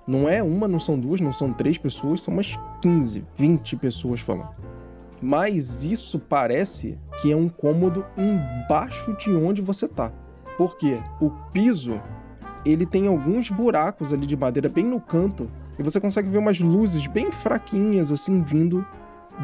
[0.06, 4.20] Não é uma, não são duas, não são três pessoas, são umas 15, 20 pessoas
[4.20, 4.71] falando.
[5.22, 10.12] Mas isso parece que é um cômodo embaixo de onde você tá.
[10.58, 12.00] Porque o piso,
[12.66, 16.58] ele tem alguns buracos ali de madeira bem no canto e você consegue ver umas
[16.58, 18.84] luzes bem fraquinhas assim vindo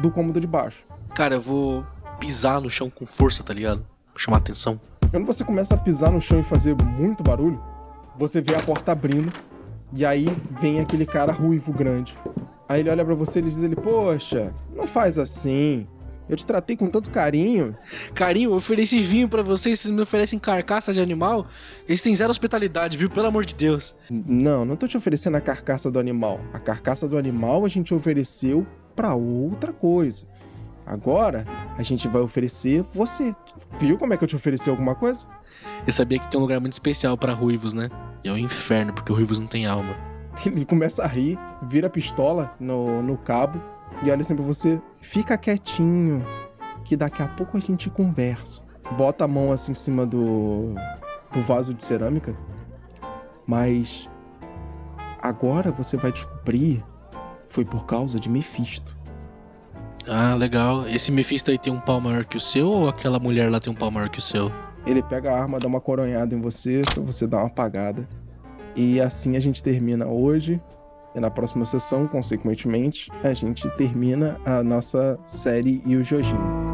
[0.01, 0.85] do cômodo de baixo.
[1.15, 1.85] Cara, eu vou
[2.19, 3.85] pisar no chão com força, tá ligado?
[4.13, 4.79] Pra chamar atenção.
[5.09, 7.59] Quando você começa a pisar no chão e fazer muito barulho,
[8.17, 9.31] você vê a porta abrindo
[9.93, 10.27] e aí
[10.59, 12.17] vem aquele cara ruivo grande.
[12.69, 15.87] Aí ele olha pra você e ele diz ele: "Poxa, não faz assim.
[16.29, 17.75] Eu te tratei com tanto carinho.
[18.13, 21.47] Carinho, eu ofereci vinho pra vocês, vocês me oferecem carcaça de animal?
[21.87, 23.09] Eles têm zero hospitalidade, viu?
[23.09, 23.95] Pelo amor de Deus.
[24.11, 26.39] Não, não tô te oferecendo a carcaça do animal.
[26.53, 30.27] A carcaça do animal a gente ofereceu pra outra coisa.
[30.85, 33.35] Agora a gente vai oferecer você.
[33.79, 35.25] Viu como é que eu te ofereci alguma coisa?
[35.87, 37.89] Eu sabia que tem um lugar muito especial pra ruivos, né?
[38.23, 39.95] E é o inferno, porque o ruivos não tem alma.
[40.45, 43.61] Ele começa a rir, vira a pistola no, no cabo
[44.03, 44.81] e olha assim pra você.
[45.01, 46.23] Fica quietinho,
[46.83, 48.61] que daqui a pouco a gente conversa.
[48.97, 50.73] Bota a mão assim em cima do,
[51.31, 52.33] do vaso de cerâmica.
[53.45, 54.09] Mas
[55.21, 56.83] agora você vai descobrir
[57.49, 58.95] foi por causa de Mephisto.
[60.07, 60.87] Ah, legal.
[60.87, 63.71] Esse Mephisto aí tem um pau maior que o seu ou aquela mulher lá tem
[63.73, 64.51] um pau maior que o seu?
[64.85, 68.07] Ele pega a arma, dá uma coronhada em você, pra você dar uma apagada.
[68.75, 70.61] E assim a gente termina hoje.
[71.15, 76.69] E na próxima sessão, consequentemente, a gente termina a nossa série e o Jojinho.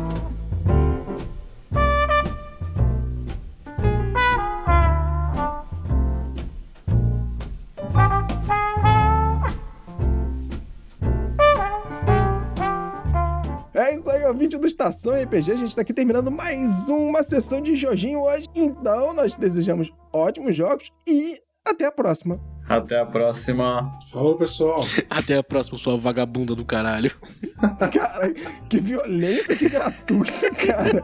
[14.26, 15.52] É ouvinte do Estação RPG.
[15.52, 18.48] A gente tá aqui terminando mais uma sessão de Jojinho hoje.
[18.56, 22.40] Então, nós desejamos ótimos jogos e até a próxima.
[22.68, 23.98] Até a próxima.
[24.12, 24.84] Falou, pessoal.
[25.10, 27.12] Até a próxima, sua vagabunda do caralho.
[27.94, 28.34] Cara,
[28.68, 31.02] que violência, que gratuita, cara.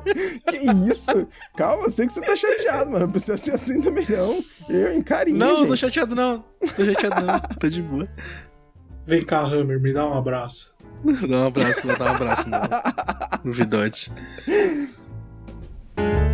[0.48, 0.58] Que
[0.90, 1.28] isso?
[1.56, 4.44] Calma, eu sei que você tá chateado, mas não precisa ser assim também, não.
[4.68, 5.68] Eu encarinho, não, gente.
[5.68, 6.44] tô chateado não.
[6.76, 7.40] Tô chateado não.
[7.40, 8.04] Tá de boa.
[9.06, 10.76] Vem cá, Hammer, me dá um abraço.
[11.28, 12.58] Dá um abraço, vou dar um abraço no,
[13.46, 14.12] no Vidote.